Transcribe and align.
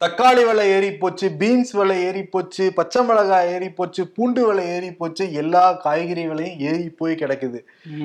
தக்காளி 0.00 0.42
விலை 0.46 0.64
ஏறி 0.70 0.90
போச்சு 0.92 1.26
பீன்ஸ் 1.30 1.72
விலை 1.72 1.96
ஏறி 2.02 2.22
போச்சு 2.24 2.72
பச்சை 2.74 3.00
மிளகாய் 3.04 3.48
ஏறி 3.54 3.68
போச்சு 3.70 4.02
பூண்டு 4.08 4.46
விலை 4.46 4.64
ஏறி 4.66 4.90
போச்சு 4.92 5.32
எல்லா 5.32 5.72
காய்கறி 5.82 6.24
விலையும் 6.26 6.60
ஏறி 6.60 6.88
போய் 6.90 7.14
கிடக்குது. 7.14 7.58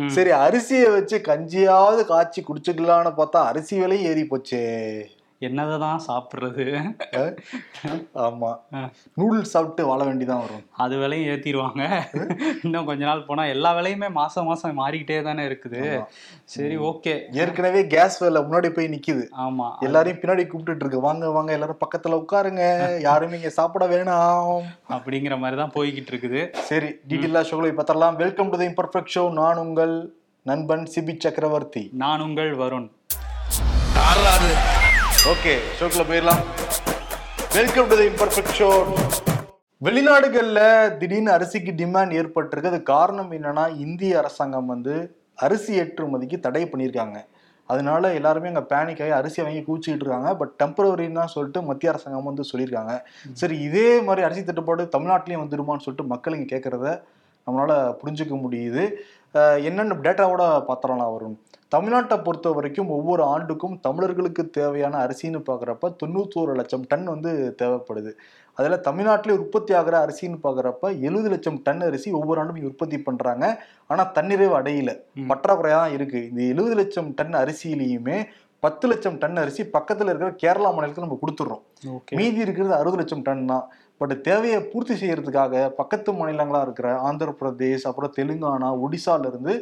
சரி 0.07 0.31
அரிசியை 0.37 0.89
வச்சு 0.91 1.17
கஞ்சியாவது 1.21 2.03
காய்ச்சி 2.05 2.43
குடிச்சுக்கலாம்னு 2.43 3.13
பார்த்தா 3.17 3.45
அரிசி 3.45 3.79
விலையும் 3.79 4.07
ஏறி 4.11 4.23
போச்சே 4.23 4.61
என்னதான் 5.41 5.99
சாப்பிடுறது? 6.07 6.65
ஆமா. 8.15 8.57
ஆ. 8.73 8.89
நூடுல்ஸ் 9.17 9.41
சாப்பிட்டு 9.41 9.85
வாழ 9.85 10.03
வேண்டிதான் 10.03 10.41
வரும். 10.41 10.63
அது 10.71 10.97
விலையும் 10.97 11.27
ஏத்திடுவாங்க 11.33 11.81
இன்னும் 12.63 12.85
கொஞ்ச 12.85 13.05
நாள் 13.05 13.25
போனா 13.25 13.45
எல்லா 13.45 13.73
விலையுமே 13.77 14.11
மாசம் 14.11 14.45
மாசம் 14.45 14.79
மாறிக்கிட்டே 14.79 15.23
தானே 15.23 15.43
இருக்குது. 15.43 16.03
சரி 16.43 16.77
ஓகே. 16.77 17.29
ஏற்கனவே 17.31 17.87
கேஸ் 17.87 18.19
விலை 18.23 18.41
முன்னாடி 18.41 18.69
போய் 18.69 18.87
நிக்குது. 18.87 19.27
ஆமா. 19.37 19.77
எல்லாரையும் 19.81 20.19
பின்னாடி 20.19 20.45
கூப்பிட்டுட்டு 20.47 20.79
இருக்கு 20.79 20.99
வாங்க 20.99 21.29
வாங்க 21.29 21.51
எல்லாரும் 21.51 21.81
பக்கத்துல 21.85 22.21
உட்காருங்க. 22.23 22.63
யாரும் 22.99 23.31
இங்க 23.31 23.49
சாப்பிட 23.49 23.87
வேணாம். 23.87 24.63
அப்படிங்கிற 24.89 25.39
மாதிரி 25.39 25.57
தான் 25.61 25.75
போய்கிட்டு 25.75 26.13
இருக்குது 26.15 26.49
சரி 26.53 26.87
டீட்டெயிலா 27.09 27.43
ஷோகளை 27.51 27.73
பார்த்தரலாம் 27.81 28.15
welcome 28.15 28.49
to 28.49 28.57
the 28.57 28.65
imperfect 28.65 29.13
show 29.15 29.29
நான் 29.29 29.57
உங்கள் 29.57 30.13
நண்பன் 30.41 30.87
சிபி 30.95 31.15
சக்கரவர்த்தி. 31.17 31.89
நான் 31.93 32.21
உங்கள் 32.21 32.53
வருண். 32.55 32.89
ஓகே 35.31 35.53
ஷோக்குள்ள 35.77 36.03
போயிடலாம். 36.09 36.41
Welcome 37.55 37.87
to 37.91 37.95
the 37.99 38.05
imperfect 38.09 38.51
show 38.57 38.67
வெளிநாடுகள்ல 39.85 40.59
திடீர்னு 40.99 41.31
அரிசிக்கு 41.35 41.71
டிமாண்ட் 41.79 42.13
ஏற்பட்டிருக்கு. 42.19 42.71
அது 42.71 42.79
காரணம் 42.91 43.31
என்னன்னா 43.37 43.63
இந்திய 43.85 44.19
அரசாங்கம் 44.21 44.69
வந்து 44.73 44.93
அரிசி 45.45 45.71
ஏற்றுமதிக்கு 45.83 46.39
தடை 46.45 46.63
பண்ணியிருக்காங்க. 46.73 47.17
அதனால 47.69 48.13
எல்லாருமே 48.19 48.51
அங்கே 48.51 48.63
பேனிக் 48.73 49.01
ஆகி 49.05 49.15
அரிசி 49.19 49.41
வாங்கி 49.45 49.63
கூச்சிக்கிட்டு 49.69 50.05
இருக்காங்க. 50.05 50.31
பட் 50.41 50.53
டெம்பரவரின்னு 50.63 51.19
தான் 51.21 51.33
சொல்லிட்டு 51.35 51.65
மத்திய 51.71 51.93
அரசாங்கம் 51.93 52.29
வந்து 52.31 52.49
சொல்லியிருக்காங்க. 52.51 52.95
சரி 53.41 53.57
இதே 53.67 53.89
மாதிரி 54.09 54.27
அரிசி 54.29 54.43
தட்டுப்பாடு 54.51 54.85
தமிழ்நாட்டிலையும் 54.97 55.45
வந்துருமான்னு 55.45 55.85
சொல்லிட்டு 55.87 56.11
மக்கள் 56.13 56.37
இங்கே 56.39 56.51
கேட்குறத 56.55 56.87
நம்மளால 57.47 57.73
புரிஞ்சுக்க 58.03 58.35
முடியுது. 58.45 58.85
என்னென்ன 59.67 59.95
டேட்டாவோட 60.03 60.43
பாத்திரம்லாம் 60.67 61.13
வரும் 61.15 61.37
தமிழ்நாட்டை 61.75 62.17
பொறுத்த 62.25 62.47
வரைக்கும் 62.55 62.91
ஒவ்வொரு 62.97 63.23
ஆண்டுக்கும் 63.33 63.77
தமிழர்களுக்கு 63.85 64.43
தேவையான 64.57 64.99
அரிசின்னு 65.05 65.39
பார்க்குறப்ப 65.47 65.89
தொண்ணூத்தோரு 66.01 66.51
லட்சம் 66.59 66.85
டன் 66.91 67.07
வந்து 67.13 67.31
தேவைப்படுது. 67.61 68.11
அதில் 68.57 68.83
தமிழ்நாட்டிலே 68.87 69.33
உற்பத்தி 69.43 69.71
ஆகிற 69.79 69.95
அரிசின்னு 70.05 70.37
பார்க்குறப்ப 70.45 70.83
எழுபது 71.07 71.29
லட்சம் 71.33 71.57
டன் 71.65 71.83
அரிசி 71.87 72.09
ஒவ்வொரு 72.19 72.39
ஆண்டும் 72.41 72.67
உற்பத்தி 72.71 72.97
பண்ணுறாங்க 73.07 73.45
ஆனால் 73.91 74.11
தன்னிறைவு 74.17 74.55
அடையல. 74.59 74.91
பற்றாக்குறையாக 75.31 75.81
தான் 75.83 75.95
இருக்குது 75.97 76.27
இந்த 76.29 76.41
எழுபது 76.51 76.75
லட்சம் 76.81 77.09
டன் 77.19 77.35
அரிசியிலையுமே 77.43 78.17
பத்து 78.63 78.85
லட்சம் 78.91 79.17
டன் 79.23 79.41
அரிசி 79.43 79.63
பக்கத்தில் 79.77 80.09
இருக்கிற 80.11 80.29
கேரளா 80.43 80.69
மாநிலத்துக்கு 80.75 81.07
நம்ம 81.07 81.19
கொடுத்துட்றோம். 81.23 81.63
மீதி 82.19 82.39
இருக்கிறது 82.45 82.75
அறுபது 82.79 82.99
லட்சம் 83.01 83.25
டன் 83.27 83.43
தான். 83.53 83.65
பட் 84.01 84.13
தேவையை 84.27 84.59
பூர்த்தி 84.71 84.95
செய்யறதுக்காக 85.01 85.65
பக்கத்து 85.79 86.11
மாநிலங்களா 86.19 86.61
இருக்கிற 86.67 86.87
ஆந்திர 87.09 87.31
பிரதேஷ் 87.41 87.87
அப்புறம் 87.89 88.15
தெலுங்கானா 88.19 88.69
ஒடிசால 88.85 89.29
இருந்து 89.31 89.55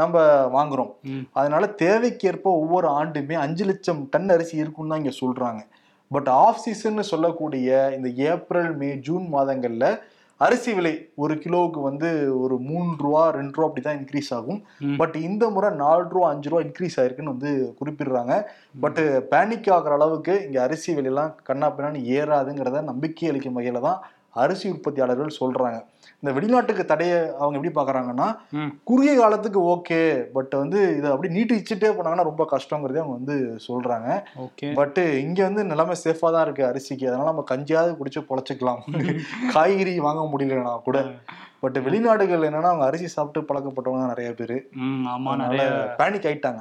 நம்ம 0.00 0.24
வாங்குறோம். 0.56 0.90
அதனால 1.38 1.66
தேவைக்கேற்ப 1.84 2.46
ஒவ்வொரு 2.62 2.88
ஆண்டுமே 3.00 3.36
அஞ்சு 3.44 3.64
லட்சம் 3.70 4.02
டன் 4.14 4.34
அரிசி 4.34 4.56
இருக்குன்னு 4.62 4.92
தான் 4.92 5.02
இங்க 5.04 5.14
சொல்றாங்க. 5.22 5.62
பட் 6.10 6.28
ஆஃப் 6.42 6.60
சீசன் 6.64 7.10
சொல்லக்கூடிய 7.12 7.68
இந்த 7.96 8.08
ஏப்ரல் 8.32 8.70
மே 8.82 8.90
ஜூன் 9.08 9.24
மாதங்கள்ல 9.36 9.86
அரிசி 10.40 10.72
விலை 10.76 10.92
ஒரு 11.22 11.34
கிலோவுக்கு 11.42 11.80
வந்து 11.88 12.08
ஒரு 12.42 12.56
மூன்று 12.68 12.96
ரூபா 13.04 13.22
ரெண்டு 13.36 13.54
ரூபா 13.56 13.68
அப்படிதான் 13.68 13.98
இன்க்ரீஸ் 14.00 14.28
ஆகும். 14.38 14.58
பட் 15.00 15.16
இந்த 15.28 15.44
முறை 15.54 15.68
நாலு 15.82 16.04
ரூபா 16.14 16.26
அஞ்சு 16.32 16.50
ரூபா 16.50 16.60
இன்க்ரீஸ் 16.66 16.96
ஆயிருக்குன்னு 17.00 17.34
வந்து 17.34 17.52
குறிப்பிடுறாங்க. 17.78 18.34
பட் 18.84 19.00
பேனிக் 19.32 19.70
ஆகுற 19.76 19.94
அளவுக்கு 19.98 20.34
இங்க 20.46 20.58
அரிசி 20.66 20.90
விலையெல்லாம் 20.98 21.32
கண்ணா 21.48 21.68
பின்னான்னு 21.76 22.02
ஏறாதுங்கிறத 22.18 22.82
நம்பிக்கை 22.90 23.30
அளிக்கும் 23.30 23.56
வகையில 23.58 23.82
தான் 23.88 24.02
அரிசி 24.42 24.66
உற்பத்தியாளர்கள் 24.74 25.38
சொல்றாங்க. 25.40 25.78
இந்த 26.26 26.34
வெளிநாட்டுக்கு 26.38 26.84
தடையை 26.84 27.18
அவங்க 27.38 27.56
எப்படி 27.58 27.72
பாக்குறாங்கன்னா. 27.74 28.26
குறுகிய 28.84 29.12
காலத்துக்கு 29.16 29.60
ஓகே 29.74 30.00
பட் 30.32 30.54
வந்து 30.54 30.78
இதை 30.96 31.10
அப்படி 31.10 31.28
நீட்டிச்சுட்டே 31.36 31.90
போனாங்கன்னா 31.96 32.22
ரொம்ப 32.22 32.44
கஷ்டங்கிறதே 32.50 33.02
அவங்க 33.02 33.16
வந்து 33.20 33.36
சொல்றாங்க. 33.68 34.08
பட் 34.74 34.98
இங்க 34.98 35.42
வந்து 35.42 35.64
நிலைமை 35.64 35.96
சேஃபா 36.04 36.30
தான் 36.32 36.42
இருக்கு 36.42 36.64
அரிசிக்கு. 36.66 37.06
அதனால 37.06 37.30
நம்ம 37.30 37.44
கஞ்சியாவது 37.50 37.92
குடிச்சு 38.00 38.22
பொழைச்சிக்கலாம். 38.30 38.82
காய்கறி 39.54 40.00
வாங்க 40.00 40.24
முடியலனா 40.32 40.74
கூட. 40.80 40.98
பட் 41.60 41.78
வெளிநாடுகள் 41.78 42.42
என்னன்னா 42.42 42.62
அவங்க 42.62 42.84
அரிசி 42.84 43.06
சாப்பிட்டு 43.06 43.54
பழக்கப்பட்டவங்க 43.54 44.06
நிறைய 44.06 44.32
பேரு. 44.32 44.68
ஆமா 44.78 45.36
நிறைய 45.36 45.62
பேனிக் 45.98 46.26
ஆயிட்டாங்க. 46.26 46.60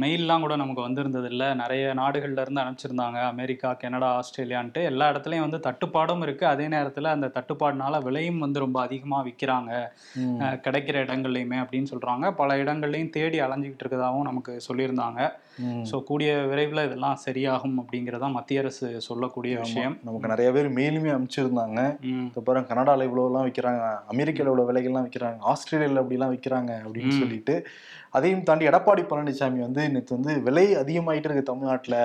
மெயில்லாம் 0.00 0.40
கூட 0.40 0.56
நமக்கு 0.56 0.82
வந்திருந்தது 0.82 1.28
இல்ல 1.28 1.54
நிறைய 1.54 1.94
நாடுகள்ல 1.96 2.40
இருந்து 2.40 2.60
அனுப்பிச்சிருந்தாங்க. 2.60 3.22
அமெரிக்கா 3.22 3.72
கனடா 3.72 4.20
ஆஸ்திரேலியான்ட்டு. 4.20 4.82
எல்லா 4.84 5.10
இடத்துலயும் 5.10 5.48
வந்து 5.48 5.60
தட்டுப்பாடும் 5.60 6.22
இருக்கு. 6.22 6.46
அதே 6.46 6.68
நேரத்துல 6.68 7.04
அந்த 7.04 7.26
தட்டுப்பாடுனால 7.26 8.02
விலையும் 8.02 8.38
வந்து 8.38 8.60
ரொம்ப 8.60 8.80
அதிகமா 8.80 9.24
விக்கிறாங்க. 9.24 9.86
ம். 10.14 10.38
அஹ், 10.40 10.60
கிடைக்கிற 10.60 11.04
இடங்கள்லையுமே 11.04 11.64
அப்படின்னு 11.64 11.86
சொல்றாங்க. 11.90 12.30
பல 12.30 12.56
இடங்கள்லையும் 12.56 13.10
தேடி 13.10 13.40
அலைஞ்சிக்கிட்டு 13.40 13.84
இருக்கதாகவும் 13.84 14.22
நமக்கு 14.22 14.60
சொல்லியிருந்தாங்க. 14.68 15.32
ஸோ 15.84 15.96
கூடிய 16.02 16.30
விரைவில் 16.46 16.84
இதெல்லாம் 16.84 17.18
சரியாகும் 17.24 17.76
அப்படிங்கிறதா 17.78 18.28
மத்திய 18.30 18.60
அரசு 18.60 18.86
சொல்லக்கூடிய 19.00 19.54
விஷயம். 19.60 19.96
நமக்கு 20.02 20.28
நிறைய 20.28 20.52
பேர் 20.52 20.68
மெயிலுமே 20.76 21.12
அனுப்பிச்சிருந்தாங்க. 21.12 21.80
ம், 22.08 22.24
இப்போ 22.26 22.40
பாருங்க 22.40 22.68
கனடால 22.68 23.06
இவ்வளவுலாம் 23.08 23.46
விற்கிறாங்க 23.46 23.82
அமெரிக்கால 24.12 24.50
இவ்வளவு 24.50 24.70
விலைகள்லாம் 24.70 25.06
விற்கிறாங்க 25.06 25.38
ஆஸ்திரேலியால 25.52 26.02
அப்படிலாம் 26.02 26.34
விற்கிறாங்க 26.34 26.72
அப்படின்னு. 26.82 27.20
சொல்லிட்டு 27.20 27.56
அதையும் 28.10 28.42
தாண்டி 28.42 28.68
எடப்பாடி 28.68 29.02
பழனிசாமி 29.04 29.60
வந்து 29.60 29.84
நேற்று 29.88 30.16
வந்து 30.16 30.34
விலை 30.40 30.66
அதிகமாயிட்டு 30.76 31.30
இருக்கு 31.30 31.50
தமிழ்நாட்டுல. 31.50 31.96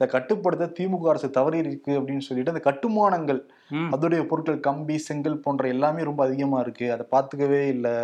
இதை 0.00 0.06
கட்டுப்படுத்த 0.08 0.72
திமுக 0.78 1.08
அரசு 1.08 1.28
தவறி 1.30 1.58
இருக்கு 1.58 1.92
அப்படின்னு 1.98 2.24
சொல்லிட்டு 2.24 2.52
அந்த 2.52 2.62
கட்டுமானங்கள் 2.64 3.40
அதோடைய 3.70 4.26
பொருட்கள் 4.26 4.60
கம்பி 4.60 4.98
செங்கல் 4.98 5.38
போன்ற 5.38 5.68
எல்லாமே 5.68 6.02
ரொம்ப 6.02 6.24
அதிகமா 6.24 6.60
இருக்கு. 6.60 6.92
அதை 6.92 7.06
பார்த்துக்கவே 7.10 7.66
இல்லை. 7.66 7.94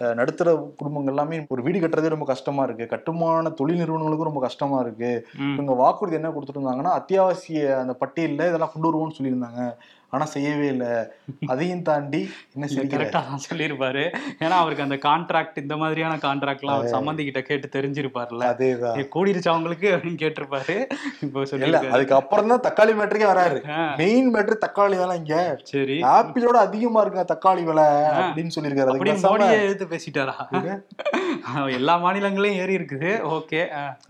நடுத்தர 0.00 0.54
குடும்பங்கள் 0.76 1.12
எல்லாமே 1.12 1.46
ஒரு 1.48 1.62
வீடு 1.62 1.78
கட்டுறதே 1.78 2.08
ரொம்ப 2.08 2.24
கஷ்டமா 2.24 2.62
இருக்கு. 2.62 2.86
கட்டுமான 2.86 3.50
தொழில் 3.50 3.80
நிறுவனங்களுக்கும் 3.80 4.24
ரொம்ப 4.24 4.40
கஷ்டமா 4.40 4.80
இருக்கு. 4.80 5.26
இவங்க 5.54 5.72
வாக்குறுதி 5.72 6.16
என்ன 6.16 6.28
கொடுத்துட்டு 6.28 6.60
இருந்தாங்கன்னா 6.60 6.94
அத்தியாவசிய 7.00 7.76
அந்த 7.82 7.96
பட்டியல்ல 8.00 8.48
இதெல்லாம் 8.48 8.72
கொண்டு 8.72 8.88
வருவோம்னு 8.88 9.18
சொல்லியிருந்தாங்க. 9.18 9.62
ஆனா 10.10 10.24
செய்யவே 10.24 10.66
இல்லை. 10.66 10.90
அதையும் 11.52 11.82
தாண்டி 11.82 12.30
என்ன 12.54 12.66
செய்யற? 12.66 12.90
கரெக்டா 12.92 13.20
தான் 13.28 13.42
சொல்லியிருப்பாரு. 13.48 14.02
ஏன்னா 14.38 14.50
அவருக்கு 14.50 14.82
அந்த 14.82 14.96
கான்ட்ராக்ட் 14.96 15.56
இந்த 15.58 15.76
மாதிரியான 15.76 16.16
கான்ட்ராக்ட்லாம் 16.16 16.76
அவர் 16.76 16.92
சம்மந்தி 16.92 17.24
கிட்ட 17.24 17.42
கேட்டு 17.42 17.68
தெரிஞ்சிருப்பார்ல 17.68 18.44
அதேதான். 18.50 19.00
கூடிருச்சா 19.16 19.46
அவங்களுக்கு 19.46 19.88
அப்படின்னு 19.94 20.20
கேட்டிருப்பாரு. 20.22 20.76
இப்போ 21.20 21.44
சொல்லி 21.44 21.70
அதுக்கு 21.96 22.14
அப்புறம் 22.14 22.48
தான் 22.48 22.64
தக்காளி 22.68 22.94
மேட்டருக்கே 23.00 23.32
வராரு. 23.32 23.58
மெயின் 23.96 24.34
மேட்ரு 24.34 24.56
தக்காளி 24.66 24.98
தானே 25.04 25.16
இங்க 25.22 25.36
சரி. 25.72 25.96
ஆப்பிளோட 26.16 26.56
அதிகமா 26.66 27.00
இருக்குங்க 27.02 27.26
தக்காளி 27.32 27.64
விலை 27.70 27.86
அப்படின்னு 28.18 28.54
சொல்லியிருக்காரு. 28.56 28.98
மோடியே 29.30 29.62
எடுத்து 29.66 29.86
பேசிட்டாரா? 29.94 30.36
எல்லா 31.78 31.94
மாநிலங்களையும் 32.04 32.60
ஏறி 32.62 32.74
இருக்குது. 32.78 33.10
ஓகே 33.36 33.60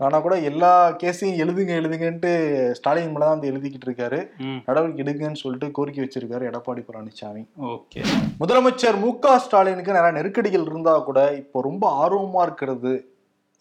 ஆனா 0.05 0.17
கூட 0.25 0.35
எல்லா 0.49 0.71
கேஸையும் 1.01 1.39
எழுதுங்க 1.43 1.73
எழுதுங்கன்ட்டு 1.81 2.31
ஸ்டாலின் 2.79 3.13
மேல 3.15 3.25
தான் 3.25 3.35
வந்து 3.35 3.49
எழுதிக்கிட்டு 3.51 3.87
இருக்காரு. 3.89 4.19
நடவடிக்கை 4.67 5.03
எடுங்கன்னு 5.05 5.41
சொல்லிட்டு 5.43 5.69
கோரிக்கை 5.77 6.03
வச்சிருக்காரு 6.03 6.49
எடப்பாடி 6.51 6.83
பழனிசாமி 6.89 7.43
ஓகே. 7.73 8.01
முதலமைச்சர் 8.43 9.01
மு 9.03 9.11
க 9.25 9.35
ஸ்டாலினுக்கு 9.45 9.97
நிறைய 9.97 10.13
நெருக்கடிகள் 10.19 10.67
இருந்தா 10.69 10.95
கூட 11.09 11.19
இப்போ 11.41 11.61
ரொம்ப 11.69 11.83
ஆர்வமா 12.03 12.43
இருக்கிறது 12.47 12.93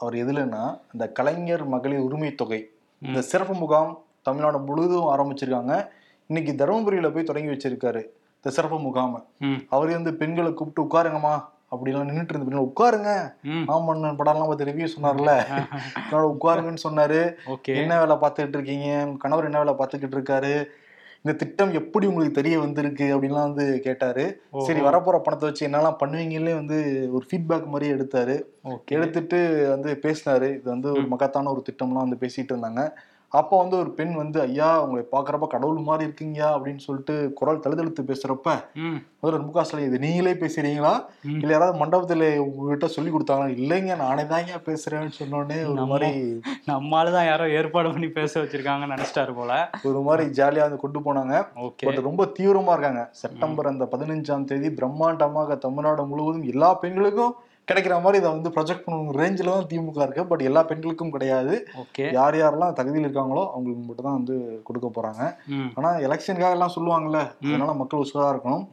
அவர் 0.01 0.16
எதுலன்னா 0.22 0.62
இந்த 0.95 1.05
கலைஞர் 1.19 1.65
மகளிர் 1.75 2.06
உரிமை 2.06 2.31
தொகை. 2.41 2.62
இந்த 3.03 3.21
சிறப்பு 3.31 3.55
முகாம் 3.61 3.93
தமிழ்நாடு 4.27 4.59
முழுவதும் 4.69 5.09
ஆரம்பிச்சிருக்காங்க. 5.12 5.75
இன்னைக்கு 6.27 6.53
தருமபுரியில 6.61 7.09
போய் 7.15 7.31
தொடங்கி 7.31 7.51
வச்சிருக்காரு. 7.51 8.03
இந்த 8.37 8.51
சிறப்பு 8.51 8.79
முகாமை. 8.79 9.21
அவரே 9.69 9.93
வந்து 9.93 10.15
பெண்களை 10.15 10.53
கூப்பிட்டு 10.53 10.85
உட்காருங்கம்மா 10.85 11.35
அப்படிலாம் 11.75 12.09
நின்றுட்டு 12.09 12.35
இருந்த 12.35 12.62
உட்காருங்க. 12.69 13.11
ஆமண்ணன் 13.75 14.19
படம்லாம் 14.21 14.49
பார்த்து 14.51 14.69
ரிவ்யூ 14.71 14.89
சொன்னார்ல. 14.95 15.33
அதனால 16.03 16.34
உட்காருங்கன்னு 16.34 16.84
சொன்னாரு. 16.89 17.21
என்ன 17.83 17.99
வேலை 17.99 18.17
பார்த்துக்கிட்டு 18.17 18.59
இருக்கீங்க? 18.59 18.89
கணவர் 19.19 19.45
என்ன 19.45 19.63
வேலை 19.63 19.75
பார்த்துக்கிட்டு 19.81 20.19
இருக்காரு? 20.19 20.65
இந்த 21.23 21.37
திட்டம் 21.37 21.73
எப்படி 21.73 22.07
உங்களுக்கு 22.07 22.39
தெரிய 22.41 22.59
வந்திருக்கு? 22.59 23.07
அப்படின்லாம் 23.15 23.48
வந்து 23.51 23.81
கேட்டாரு. 23.81 24.25
சரி 24.59 24.81
வரப்போற 24.81 25.19
பணத்தை 25.19 25.48
வச்சு 25.48 25.69
என்னெல்லாம் 25.69 26.01
பண்ணுவீங்களே 26.03 26.54
வந்து 26.54 26.78
ஒரு 27.13 27.27
ஃபீட்பேக் 27.31 27.72
மாதிரி 27.75 27.93
எடுத்தாரு. 27.93 28.37
எடுத்துட்டு 28.84 29.39
வந்து 29.71 29.98
பேசினாரு. 30.03 30.48
இது 30.59 30.69
வந்து 30.75 30.91
ஒரு 30.91 31.07
மகத்தான 31.07 31.51
ஒரு 31.51 31.63
திட்டம்லாம் 31.69 32.07
வந்து 32.07 32.22
பேசிட்டு 32.25 32.53
இருந்தாங்க. 32.54 32.83
அப்போ 33.34 33.54
வந்து 33.60 33.77
ஒரு 33.78 33.91
பெண் 33.95 34.13
வந்து 34.15 34.39
ஐயா 34.42 34.69
உங்களை 34.83 35.03
பாக்குறப்ப 35.13 35.47
கடவுள் 35.48 35.78
மாதிரி 35.86 36.07
இருக்கீங்கயா 36.07 36.48
அப்படின்னு 36.54 36.83
சொல்லிட்டு 36.84 37.15
குரல் 37.33 37.63
தழுதழுத்து 37.65 38.03
பேசுறப்ப 38.09 38.51
ம். 38.83 38.98
முக 39.45 39.63
ஸ்டாலின் 39.65 39.89
இது 39.89 39.98
நீங்களே 40.03 40.33
பேசுறீங்களா? 40.41 40.92
ம். 41.25 41.39
இல்ல 41.39 41.53
யாராவது 41.53 41.77
மண்டபத்துல 41.78 42.25
உங்ககிட்ட 42.45 42.89
சொல்லி 42.95 43.10
கொடுத்தாங்களா? 43.13 43.54
இல்லைங்க 43.57 43.95
நானே 44.03 44.25
தாங்க 44.27 44.59
பேசுறேன்னு 44.66 45.15
சொன்னோடனே 45.19 45.59
ஒரு 45.65 45.86
மாதிரி 45.86 46.10
நம்மால 46.69 47.13
தான் 47.13 47.27
யாரோ 47.27 47.47
ஏற்பாடு 47.57 47.92
பண்ணி 47.92 48.10
பேச 48.13 48.33
வச்சிருக்காங்கன்னு 48.41 48.95
நினைச்சிட்டாரு 48.95 49.34
போல. 49.34 49.53
ஒரு 49.84 50.03
மாதிரி 50.03 50.27
ஜாலியா 50.39 50.66
வந்து 50.66 50.83
கொண்டு 50.83 51.01
போனாங்க. 51.01 51.34
பட் 51.83 52.01
ரொம்ப 52.09 52.25
தீவிரமா 52.36 52.75
இருக்காங்க. 52.77 53.04
செப்டம்பர் 53.22 53.72
அந்த 53.72 53.86
பதினஞ்சாம் 53.92 54.47
தேதி 54.47 54.71
பிரம்மாண்டமாக 54.78 55.59
தமிழ்நாடு 55.59 56.04
முழுவதும் 56.07 56.48
எல்லா 56.53 56.71
பெண்களுக்கும் 56.83 57.34
கிடைக்கிற 57.69 58.01
மாதிரி 58.01 58.19
இதை 58.19 58.31
வந்து 58.31 58.51
ப்ரொஜெக்ட் 58.51 58.84
பண்ணுற 58.87 59.15
ரேஞ்சில் 59.21 59.53
தான் 59.53 59.66
திமுக 59.66 60.03
இருக்கு. 60.03 60.27
பட் 60.27 60.43
எல்லா 60.43 60.63
பெண்களுக்கும் 60.63 61.11
கிடையாது. 61.11 61.66
ஓகே 61.77 62.13
யார் 62.13 62.34
யாரெல்லாம் 62.34 62.72
தகுதியில் 62.72 63.07
இருக்காங்களோ 63.09 63.51
அவங்களுக்கு 63.51 63.84
மட்டும் 63.87 64.05
தான் 64.05 64.19
வந்து 64.22 64.63
கொடுக்க 64.63 64.89
போறாங்க. 64.89 65.22
ம். 65.47 65.71
ஆனா 65.75 65.91
எலெக்ஷனுக்காக 65.99 66.51
எல்லாம் 66.51 66.75
சொல்லுவாங்கல்ல 66.77 67.21
அதனால 67.47 67.72
மக்கள் 67.72 68.01
உஷாரா 68.01 68.28
இருக்கணும். 68.34 68.65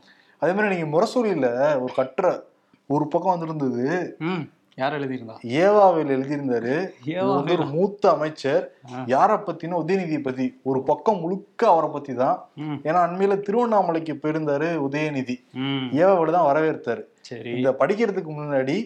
அதே 0.42 0.54
மாதிரி 0.54 0.76
நீங்க 0.76 0.88
முரசொலியில 0.98 1.48
ஒரு 1.82 1.94
கட்டுரை 1.94 2.34
ஒரு 2.88 3.08
பக்கம் 3.08 3.34
வந்திருந்தது. 3.34 3.86
யார் 4.76 4.94
எழுதியிருந்தா? 4.94 5.36
ஏவாவில் 5.62 6.12
எழுதியிருந்தாரு. 6.16 6.76
வந்து 7.36 7.54
ஒரு 7.54 7.66
மூத்த 7.66 8.12
அமைச்சர். 8.12 8.64
யார 9.06 9.32
பத்தினா 9.48 9.76
உதயநிதியை 9.84 10.22
பத்தி. 10.24 10.46
ஒரு 10.64 10.80
பக்கம் 10.84 11.20
முழுக்க 11.20 11.68
அவரை 11.68 11.90
பத்தி 11.90 12.14
தான் 12.14 12.38
ஏன்னா 12.58 13.00
அண்மையில 13.06 13.40
திருவண்ணாமலைக்கு 13.48 14.14
போயிருந்தாரு 14.14 14.70
உதயநிதி. 14.88 15.36
ஏவாவில் 16.02 16.36
தான் 16.38 16.50
வரவேற்றாரு. 16.52 17.04
சரி. 17.22 17.52
இந்த 17.58 17.72
படிக்கிறதுக்கு 17.80 18.32
முன்னாடி 18.40 18.78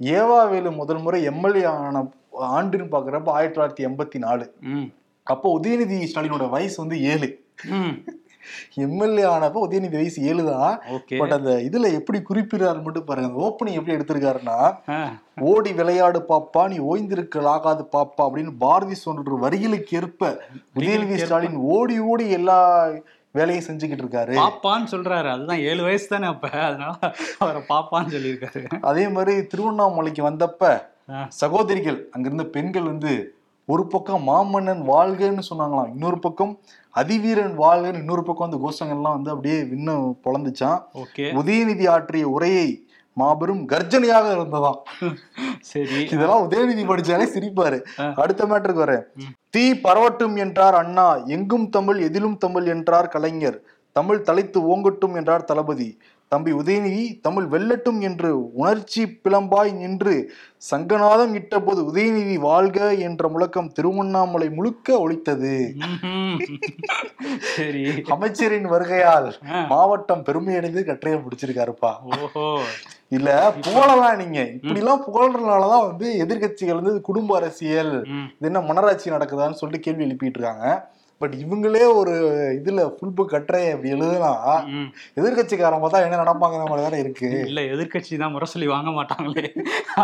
ஏவாவேலு 0.00 0.70
முதல் 0.74 1.00
முறை 1.00 1.22
எம்எல்ஏ 1.22 1.64
ஆன 1.64 2.02
ஆண்டுன்னு 2.40 2.92
பாக்குறப்ப 2.94 3.28
ஆயிரத்தி 3.38 3.58
தொள்ளாயிரத்தி 3.58 3.88
எண்பத்தி 3.88 4.18
நாலு. 4.18 4.46
அப்போ 5.22 5.60
உதயநிதி 5.60 5.98
ஸ்டாலினோட 6.12 6.48
வயசு 6.48 6.76
வந்து 6.82 7.02
ஏழு. 7.12 7.28
எம்எல்ஏ 8.84 9.24
ஆனப்போ 9.24 9.60
உதயநிதி 9.66 9.96
வயசு 10.00 10.22
ஏழு 10.30 10.44
தான் 10.50 10.74
பட் 11.20 11.34
அந்த 11.38 11.52
இதுல 11.68 11.92
எப்படி 11.98 12.18
குறிப்பிடுறாரு 12.30 12.82
மட்டும் 12.82 13.08
பாருங்க. 13.08 13.28
அந்த 13.28 13.42
ஓப்பனிங் 13.46 13.78
எப்படி 13.80 13.96
எடுத்திருக்காருன்னா 13.96 14.58
ஓடி 15.52 15.72
விளையாடு 15.72 16.20
பாப்பா 16.28 16.62
நீ 16.72 16.78
ஓய்ந்திருக்கல் 16.90 17.50
ஆகாது 17.54 17.84
பாப்பா 17.96 18.22
அப்படின்னு 18.26 18.54
பாரதி 18.58 18.96
சொல்ற 19.04 19.38
வரிகளுக்கு 19.44 19.96
ஏற்ப 20.00 20.32
உதயநிதி 20.78 21.18
ஸ்டாலின் 21.24 21.60
ஓடி 21.74 21.98
ஓடி 22.12 22.26
எல்லா 22.30 22.58
வேலையும் 23.34 23.64
செஞ்சுக்கிட்டு 23.66 24.02
இருக்காரு. 24.04 24.34
பாப்பான்னு 24.42 24.86
சொல்றாரு. 24.92 25.28
அதுதான் 25.32 25.62
ஏழு 25.70 25.82
வயசு 25.82 26.06
தானே 26.06 26.26
அப்ப. 26.26 26.48
அதனால 26.66 26.94
அவரை 27.38 27.60
பாப்பான்னு 27.68 28.12
சொல்லியிருக்காரு. 28.14 28.62
அதே 28.80 29.04
மாதிரி 29.08 29.34
திருவண்ணாமலைக்கு 29.52 30.22
வந்தப்ப. 30.28 30.70
சகோதரிகள் 31.40 31.98
அங்கிருந்த 32.12 32.44
பெண்கள் 32.54 32.82
வந்து 32.82 33.12
ஒரு 33.68 33.86
பக்கம் 33.86 34.26
மாமன்னன் 34.28 34.82
வாழ்கன்னு 34.90 35.42
சொன்னாங்களாம் 35.50 35.88
இன்னொரு 35.88 36.18
பக்கம் 36.18 36.52
அதிவீரன் 36.90 37.58
வாழ்கன்னு 37.58 38.02
இன்னொரு 38.02 38.22
பக்கம் 38.22 38.48
வந்து 38.48 38.60
கோஷங்கள்லாம் 38.64 39.16
வந்து 39.18 39.30
அப்படியே 39.30 39.60
விண்ணு 39.62 39.94
பொழந்துச்சான் 40.24 40.80
உதயநிதி 41.40 41.88
ஆற்றிய 41.88 42.28
உரையை 42.28 42.68
மாபெரும் 43.12 43.62
கர்ஜனையாக 43.68 44.26
இருந்ததாம். 44.36 44.80
சரி. 45.60 46.00
இதெல்லாம் 46.04 46.50
உதயநிதி 46.50 46.82
படிச்சாலே 46.88 47.26
சிரிப்பாரு. 47.34 47.78
அடுத்த 48.14 48.44
மேட்டருக்கு 48.44 48.84
வரேன். 48.84 49.04
தீ 49.50 49.72
பரவட்டும் 49.72 50.36
என்றார் 50.36 50.74
அண்ணா 50.74 51.06
எங்கும் 51.36 51.68
தமிழ் 51.68 51.98
எதிலும் 51.98 52.36
தமிழ் 52.36 52.66
என்றார் 52.66 53.08
கலைஞர் 53.08 53.58
தமிழ் 53.92 54.22
தலைத்து 54.22 54.60
ஓங்கட்டும் 54.72 55.14
என்றார் 55.14 55.44
தளபதி. 55.44 55.88
தம்பி 56.28 56.52
உதயநிதி 56.52 57.20
தமிழ் 57.20 57.44
வெல்லட்டும் 57.44 58.00
என்று 58.00 58.52
உணர்ச்சி 58.52 59.20
பிளம்பாய் 59.24 59.72
நின்று 59.72 60.14
சங்கநாதம் 60.70 61.34
இட்டபோது 61.34 61.80
உதயநிதி 61.90 62.34
வாழ்க 62.38 62.94
என்ற 62.94 63.28
முழக்கம் 63.28 63.72
திருவண்ணாமலை 63.72 64.50
முழுக்க 64.50 65.00
ஒலித்தது 65.00 65.74
ம்ஹும். 65.78 66.38
சரி. 67.38 68.02
அமைச்சரின் 68.06 68.70
வருகையால். 68.70 69.28
மாவட்டம் 69.66 70.24
பெருமையடைந்து 70.24 70.84
கட்டுரையை 70.84 71.22
பிடிச்சிருக்காருப்பா. 71.22 71.92
ஓஹோ. 72.20 72.60
இல்ல 73.08 73.52
புகழலாம் 73.60 74.16
நீங்க. 74.16 74.40
இப்படி 74.50 74.78
எல்லாம் 74.78 75.04
புகழ்றதுனாலதான் 75.04 75.86
வந்து 75.86 76.26
எதிர்க்கட்சிகள் 76.26 76.82
வந்து 76.82 77.00
குடும்ப 77.00 77.36
அரசியல் 77.36 77.94
இது 78.06 78.46
என்ன 78.46 78.60
மனராட்சி 78.60 79.10
நடக்குதான்னு 79.10 79.50
சொல்லிட்டு 79.52 79.80
கேள்வி 79.80 80.04
எழுப்பிட்டு 80.04 80.38
இருக்காங்க. 80.38 80.94
பட் 81.20 81.34
இவங்களே 81.42 81.84
ஒரு 81.98 82.14
இதுல 82.58 82.80
ஃபுல் 82.94 83.14
புக் 83.18 83.30
கட்டுரை 83.34 83.60
அப்படி 83.74 83.92
எழுதுனா. 83.94 84.30
எதிர்கட்சிக்காரன் 85.18 85.82
பார்த்தா 85.82 86.02
என்ன 86.06 86.18
நடப்பாங்கிற 86.22 86.64
மாதிரி 86.70 86.84
தானே 86.86 86.98
இருக்கு. 87.04 87.28
இல்ல 87.50 87.60
எதிர்க்கட்சி 87.74 88.18
தான் 88.22 88.34
முரசொலி 88.34 88.66
வாங்க 88.72 88.90
மாட்டாங்களே. 88.98 89.50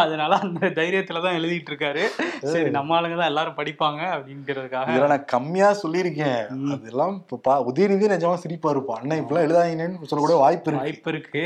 அதனால 0.02 0.38
அந்த 0.44 0.70
தைரியத்துல 0.80 1.22
தான் 1.26 1.38
எழுதிட்டு 1.40 1.72
இருக்காரு. 1.72 2.04
சரி 2.54 2.72
நம்ம 2.78 2.96
ஆளுங்க 2.98 3.18
தான் 3.20 3.32
எல்லாரும் 3.32 3.58
படிப்பாங்க 3.60 4.00
அப்படிங்கிறதுக்காக. 4.14 4.88
இதுல 4.94 5.12
நான் 5.14 5.30
கம்மியா 5.34 5.70
சொல்லியிருக்கேன். 5.84 6.42
அதெல்லாம் 6.76 7.14
இப்ப 7.22 7.40
பா 7.48 7.56
உதயநிதி 7.70 8.12
நிஜமா 8.16 8.36
சிரிப்பா 8.44 8.74
இருப்பா 8.76 8.96
அண்ணன் 9.00 9.22
இப்பெல்லாம் 9.22 9.48
எழுதாதீங்கன்னு 9.48 10.10
சொல்லக்கூட 10.10 10.36
வாய்ப்பு 10.44 10.70
இருக்கு. 10.70 10.84
வாய்ப்பு 10.84 11.10
இருக்கு. 11.14 11.44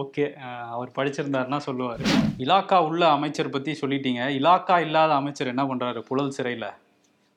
ஓகே. 0.00 0.26
அவர் 0.74 0.96
படிச்சிருந்தாருன்னா 0.98 1.60
சொல்லுவாரு. 1.68 2.02
இலாக்கா 2.44 2.78
உள்ள 2.88 3.02
அமைச்சர் 3.18 3.54
பத்தி 3.54 3.74
சொல்லிட்டீங்க. 3.82 4.24
இலாக்கா 4.40 4.78
இல்லாத 4.88 5.14
அமைச்சர் 5.20 5.52
என்ன 5.54 5.64
பண்றாரு? 5.70 6.02
புழல் 6.10 6.36
சிறையில. 6.38 6.66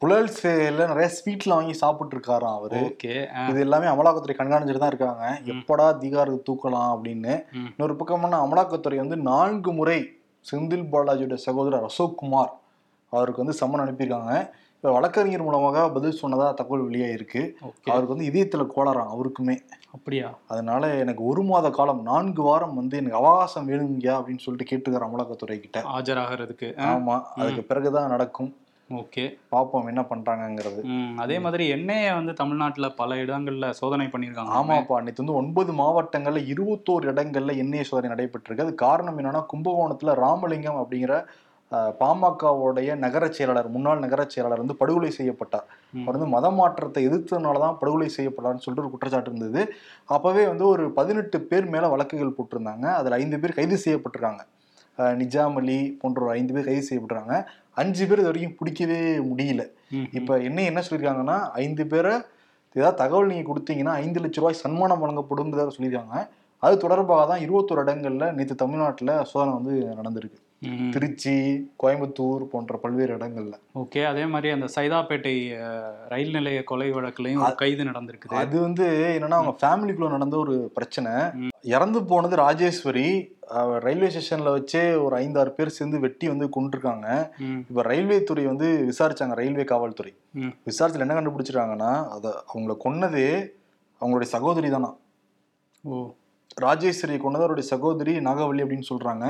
புழல் 0.01 0.29
சேல 0.41 0.87
நிறைய 0.87 1.11
ஸ்வீட்ல 1.15 1.47
வாங்கி 1.47 1.73
சாப்பிட்டு 1.73 2.13
இருக்காராம் 2.17 2.53
அவரு 2.53 2.77
இது 3.49 3.59
எல்லாமே 3.59 3.85
அமலாக்கத்துறை 3.85 4.35
கண்காணிச்சுட்டு 4.37 4.77
தான் 4.77 4.87
இருக்காங்க. 4.87 5.39
எப்படா 5.45 5.85
அதிகாரத்தை 5.87 6.39
தூக்கலாம் 6.49 6.91
அப்படின்னு. 6.93 7.33
இன்னொரு 7.69 7.95
பக்கமான 7.95 8.47
அமலாக்கத்துறை 8.47 8.95
வந்து 8.95 9.17
நான்கு 9.17 9.71
முறை 9.71 9.99
செந்தில் 10.51 10.89
பாலாஜியோட 10.91 11.33
சகோதரர் 11.33 11.83
அசோக் 11.83 12.17
குமார் 12.17 12.53
அவருக்கு 13.13 13.43
வந்து 13.45 13.57
சம்மன் 13.59 13.83
அனுப்பியிருக்காங்க. 13.85 14.33
இப்போ 14.75 14.91
வழக்கறிஞர் 14.91 15.43
மூலமாக 15.43 15.89
பதில் 15.89 16.19
சொன்னதா 16.21 16.53
தகவல் 16.53 16.89
வெளியாயிருக்கு. 16.89 17.41
அவருக்கு 17.91 18.15
வந்து 18.15 18.29
இதயத்துல 18.29 18.65
கோளாறாம் 18.75 19.11
அவருக்குமே. 19.15 19.55
அப்படியா? 19.91 20.27
அதனால 20.47 20.93
எனக்கு 20.95 21.23
ஒரு 21.23 21.43
மாத 21.43 21.69
காலம் 21.69 22.01
நான்கு 22.01 22.41
வாரம் 22.41 22.75
வந்து 22.75 22.97
எனக்கு 22.97 23.17
அவகாசம் 23.17 23.69
வேணுங்கயா 23.69 24.15
அப்படின்னு 24.19 24.37
சொல்லிட்டு 24.37 24.69
கேட்டுக்கிறார் 24.71 25.07
அமலாக்கத்துறை 25.09 25.59
கிட்ட. 25.59 25.81
ஆஜராகிறதுக்கு 25.97 26.69
ஆமா. 26.87 27.21
அதுக்கு 27.35 27.63
பிறகுதான் 27.63 28.07
நடக்கும். 28.07 28.55
ஓகே. 28.89 29.23
பார்ப்போம் 29.49 29.87
என்ன 29.87 30.01
பண்றாங்கங்கிறது. 30.09 30.79
ம், 30.91 31.11
அதே 31.19 31.35
மாதிரி 31.39 31.63
எண்ணெயை 31.69 32.11
வந்து 32.13 32.33
தமிழ்நாட்டுல 32.33 32.87
பல 32.97 33.17
இடங்கள்ல 33.23 33.67
சோதனை 33.79 34.07
பண்ணியிருக்காங்க. 34.07 34.53
ஆமாப்பா 34.59 35.01
நேற்று 35.01 35.23
வந்து 35.23 35.39
ஒன்பது 35.41 35.73
மாவட்டங்கள்ல 35.73 36.41
இருபத்தோரு 36.51 37.05
இடங்கள்ல 37.11 37.53
எண்ணெய் 37.57 37.87
சோதனை 37.89 38.09
நடைபெற்றிருக்கு. 38.13 38.65
அது 38.67 38.75
காரணம் 38.83 39.19
என்னன்னா 39.21 39.43
கும்பகோணத்துல 39.51 40.15
ராமலிங்கம் 40.21 40.81
அப்படிங்கிற 40.81 41.13
பாமகவுடைய 41.99 42.91
நகர 43.01 43.23
செயலாளர் 43.29 43.67
முன்னாள் 43.69 43.99
நகர 43.99 44.21
செயலாளர் 44.25 44.61
வந்து 44.61 44.75
படுகொலை 44.75 45.11
செய்யப்பட்டார். 45.11 45.65
அவர் 45.99 46.15
வந்து 46.15 46.29
மத 46.31 46.49
மாற்றத்தை 46.51 47.01
எதிர்த்ததுனால 47.07 47.59
தான் 47.59 47.77
படுகொலை 47.81 48.07
செய்யப்பட்டார்னு 48.09 48.63
சொல்லிட்டு 48.63 48.83
ஒரு 48.83 48.93
குற்றச்சாட்டு 48.93 49.29
இருந்தது. 49.31 49.61
அப்பவே 50.09 50.45
வந்து 50.47 50.65
ஒரு 50.67 50.85
பதினெட்டு 50.91 51.39
பேர் 51.43 51.67
மேல 51.69 51.87
வழக்குகள் 51.87 52.37
போட்டிருந்தாங்க. 52.37 52.85
அதுல 52.95 53.19
ஐந்து 53.21 53.39
பேர் 53.41 53.57
கைது 53.59 53.77
செய்யப்பட்டிருக்காங்க. 53.83 54.41
அஹ், 54.97 55.15
நிஜாம் 55.21 55.57
அலி 55.57 55.77
போன்ற 56.01 56.19
ஒரு 56.23 56.33
ஐந்து 56.33 56.55
பேர் 56.55 56.67
கைது 56.67 56.87
செய்யப்பட்டிருக்காங்க. 56.87 57.37
அஞ்சு 57.81 58.03
பேர் 58.07 58.21
இது 58.21 58.29
வரைக்கும் 58.29 58.57
பிடிக்கவே 58.59 58.99
முடியல. 59.29 59.63
இப்ப 60.19 60.37
என்ன 60.47 60.59
என்ன 60.69 60.79
சொல்லியிருக்காங்கன்னா 60.87 61.37
ஐந்து 61.65 61.85
பேரை 61.93 62.13
ஏதாவது 62.75 62.99
தகவல் 63.03 63.31
நீங்க 63.31 63.45
கொடுத்தீங்கன்னா 63.47 63.93
ஐந்து 64.03 64.19
லட்ச 64.23 64.39
ரூபாய் 64.41 64.61
சன்மானம் 64.63 65.01
வழங்கப்படுங்கிறத 65.03 65.73
சொல்லியிருக்காங்க 65.77 66.17
அது 66.63 66.75
தொடர்பாக 66.83 67.23
தான் 67.31 67.43
இருபத்தொரு 67.45 67.81
இடங்கள்ல 67.85 68.25
நேற்று 68.37 68.55
தமிழ்நாட்டுல 68.63 69.11
சோதனை 69.31 69.51
வந்து 69.57 69.73
நடந்திருக்கு. 69.99 70.39
திருச்சி 70.91 71.33
கோயம்புத்தூர் 71.83 72.43
போன்ற 72.43 72.77
பல்வேறு 72.77 73.17
இடங்கள்ல. 73.17 73.53
ஓகே 73.75 74.05
அதே 74.05 74.25
மாதிரி 74.25 74.49
அந்த 74.53 74.67
சைதாப்பேட்டை 74.75 75.33
ரயில் 76.07 76.31
நிலைய 76.31 76.63
கொலை 76.63 76.91
வழக்குலயும் 76.91 77.55
கைது 77.55 77.83
நடந்திருக்குது. 77.83 78.33
அது 78.33 78.61
வந்து 78.61 79.17
என்னன்னா 79.19 79.37
அவங்க 79.39 79.53
ஃபேமிலிக்குள்ள 79.61 80.09
நடந்த 80.09 80.37
ஒரு 80.37 80.71
பிரச்சனை. 80.73 81.11
இறந்து 81.61 82.03
போனது 82.03 82.35
ராஜேஸ்வரி. 82.35 83.37
ரயில்வே 83.79 84.07
ஸ்டேஷன்ல 84.07 84.49
வச்சே 84.55 85.03
ஒரு 85.03 85.15
ஐந்தாறு 85.15 85.51
பேர் 85.51 85.69
சேர்ந்து 85.69 85.99
வெட்டி 85.99 86.27
வந்து 86.27 86.47
கொண்டிருக்காங்க 86.47 87.29
இப்ப 87.69 87.81
ரயில்வே 87.81 88.23
துறை 88.23 88.45
வந்து 88.45 88.91
விசாரிச்சாங்க 88.91 89.33
ரயில்வே 89.33 89.63
காவல்துறை. 89.63 90.13
விசாரிச்சுல 90.37 90.99
என்ன 90.99 91.21
கண்டுபிடிச்சிருக்காங்கன்னா 91.21 92.07
அத 92.07 92.43
அவங்கள 92.53 92.75
கொன்னதே 92.85 93.51
அவங்களுடைய 94.01 94.29
சகோதரி 94.35 94.69
தானா. 94.69 94.95
ஓ. 95.81 96.09
ராஜேஸ்வரி 96.55 97.17
கொண்டது 97.17 97.43
அவருடைய 97.43 97.69
சகோதரி 97.69 98.17
நாகவள்ளி 98.17 98.63
அப்படின்னு 98.63 98.91
சொல்றாங்க. 98.93 99.25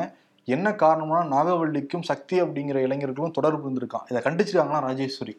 என்ன 0.46 0.70
காரணம்னா 0.70 1.22
நாகவள்ளிக்கும் 1.34 2.02
சக்தி 2.02 2.42
அப்படிங்கிற 2.42 2.76
இளைஞர்களும் 2.76 3.32
தொடர்பு 3.32 3.70
இருந்திருக்கான். 3.70 4.12
இதை 4.12 4.22
கண்டிச்சிருக்காங்களா 4.22 4.82
ராஜேஸ்வரி. 4.82 5.38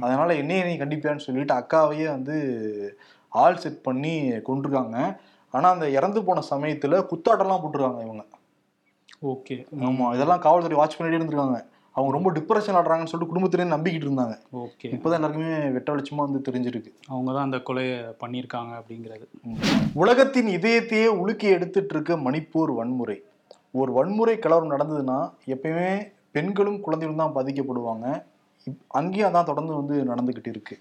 அதனால 0.00 0.34
என்னைய 0.34 0.64
நீ 0.64 0.76
கண்டிப்பியான்னு 0.76 1.16
சொல்லிட்டு 1.16 1.54
அக்காவையே 1.54 2.06
வந்து 2.06 2.98
ஆள் 3.28 3.56
செட் 3.56 3.82
பண்ணி 3.82 4.28
கொண்டிருக்காங்க 4.28 5.16
ஆனா 5.50 5.70
அந்த 5.70 5.88
இறந்து 5.88 6.24
போன 6.24 6.42
சமயத்துல 6.50 7.06
குத்தாட்டம்லாம் 7.10 7.60
போட்டிருக்காங்க 7.64 8.02
இவங்க. 8.02 8.24
ஓகே. 9.22 9.66
ஆமா 9.80 10.14
இதெல்லாம் 10.14 10.40
காவல்துறை 10.40 10.78
வாட்ச் 10.78 11.00
பண்ணிட்டே 11.00 11.04
இருந்திருக்காங்க. 11.04 11.64
அவங்க 11.92 12.12
ரொம்ப 12.12 12.32
டிப்ரெஷன் 12.32 12.78
ஆடுறாங்கன்னு 12.78 13.04
சொல்லிட்டு 13.04 13.26
குடும்பத்திலே 13.26 13.62
நம்பிக்கிட்டு 13.62 14.00
இருந்தாங்க. 14.00 14.38
ஓகே. 14.52 14.82
இப்போதான் 14.82 15.12
எல்லாருக்குமே 15.12 15.68
வெட்ட 15.68 15.96
வெளிச்சமா 15.96 16.16
வந்து 16.16 16.52
தெரிஞ்சிருக்கு. 16.52 16.92
அவங்க 17.08 17.32
தான் 17.32 17.44
அந்த 17.44 17.56
கொலையை 17.56 18.14
பண்ணியிருக்காங்க 18.26 18.82
அப்படிங்கிறது. 18.82 19.26
உலகத்தின் 19.94 20.46
இதயத்தையே 20.46 21.06
உலுக்கி 21.06 21.46
எடுத்துட்டு 21.46 21.94
இருக்க 21.94 22.14
மணிப்பூர் 22.14 22.74
வன்முறை. 22.74 23.22
ஒரு 23.70 23.92
வன்முறை 23.92 24.38
கலவரம் 24.38 24.70
நடந்ததுன்னா 24.70 25.32
எப்பயுமே 25.46 26.12
பெண்களும் 26.30 26.80
குழந்தைகளும் 26.80 27.32
தான் 27.32 27.44
பாதிக்கப்படுவாங்க. 27.44 28.24
இப்- 28.70 28.84
அங்கேயும் 28.88 29.34
அதான் 29.34 29.44
தொடர்ந்து 29.44 29.74
வந்து 29.74 30.04
நடந்துக்கிட்டு 30.04 30.48
இருக்கு. 30.48 30.78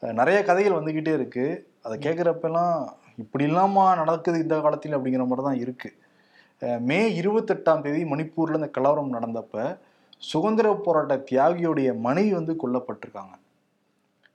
நிறைய 0.00 0.42
கதைகள் 0.42 0.82
வந்துக்கிட்டே 0.82 1.12
இருக்கு. 1.12 1.70
அதை 1.82 1.98
கேட்குறப்பெல்லாம் 1.98 2.88
இப்படி 3.16 3.44
இல்லாமா 3.44 3.94
நடக்குது 3.94 4.38
இந்த 4.38 4.60
காலத்தில் 4.60 4.96
அப்படிங்கிற 4.96 5.26
மாதிரி 5.26 5.42
தான் 5.42 5.58
இருக்கு. 5.58 5.92
மே 6.80 7.20
இருபத்தெட்டாம் 7.20 7.80
தேதி 7.80 8.04
மணிப்பூர்ல 8.04 8.54
இந்த 8.54 8.68
கலவரம் 8.68 9.14
நடந்தப்ப 9.14 9.78
சுதந்திர 10.18 10.74
போராட்ட 10.74 11.24
தியாகியோடைய 11.30 11.98
மனைவி 11.98 12.32
வந்து 12.32 12.56
கொல்லப்பட்டிருக்காங்க. 12.62 13.34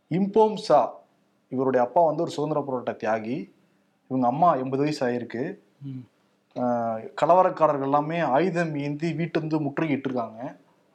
இம்போம் 0.10 0.56
சா 0.56 0.94
இவருடைய 1.50 1.86
அப்பா 1.86 2.06
வந்து 2.06 2.22
ஒரு 2.22 2.32
சுதந்திர 2.32 2.62
போராட்ட 2.62 2.92
தியாகி 2.92 3.52
இவங்க 4.08 4.28
அம்மா 4.28 4.56
எண்பது 4.56 4.78
வயசு 4.78 5.08
ஆயிருக்கு. 5.08 5.58
கலவரக்காரர்கள் 7.20 7.88
எல்லாமே 7.90 8.20
ஆயுதம் 8.20 8.76
ஏந்தி 8.76 9.14
வீட்டு 9.14 9.40
வந்து 9.40 9.58
முற்றுகிட்டு 9.66 10.08
இருக்காங்க 10.10 10.40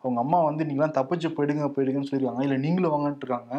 அவங்க 0.05 0.19
அம்மா 0.21 0.39
வந்து 0.43 0.65
நீங்களாம் 0.65 0.97
தப்பிச்சு 0.99 1.29
போயிடுங்க 1.37 1.69
போயிடுங்கன்னு 1.75 2.09
சொல்லியிருக்காங்க. 2.09 2.43
இல்லை 2.43 2.59
நீங்களும் 2.59 2.95
வாங்கன்ட்டு 2.95 3.25
இருக்காங்க 3.25 3.55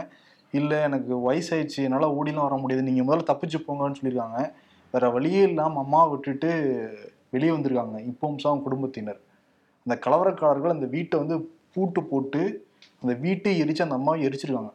இல்லை 0.54 0.78
எனக்கு 0.80 1.14
வயசாயிடுச்சு. 1.28 1.80
என்னால் 1.88 2.14
ஓடிலாம் 2.18 2.48
வர 2.48 2.58
முடியாது. 2.58 2.84
நீங்கள் 2.90 3.08
முதல்ல 3.08 3.30
தப்பிச்சு 3.32 3.60
போங்கன்னு 3.68 4.00
சொல்லியிருக்காங்க. 4.00 4.40
வேற 4.94 5.10
வழியே 5.10 5.42
இல்லாமல் 5.42 5.84
அம்மா 5.84 6.06
விட்டுட்டு 6.06 6.50
வெளியே 7.30 7.52
வந்திருக்காங்க. 7.52 7.98
இப்போவும் 8.12 8.40
அவங்க 8.44 8.66
குடும்பத்தினர். 8.68 9.20
அந்த 9.86 9.96
கலவரக்காரர்கள் 10.06 10.76
அந்த 10.76 10.88
வீட்டை 10.96 11.16
வந்து 11.20 11.36
பூட்டு 11.74 12.02
போட்டு 12.04 12.42
அந்த 13.02 13.14
வீட்டை 13.14 13.52
எரிச்சு 13.64 13.86
அந்த 13.86 13.98
அம்மாவை 14.00 14.20
எரிச்சிருக்காங்க. 14.28 14.72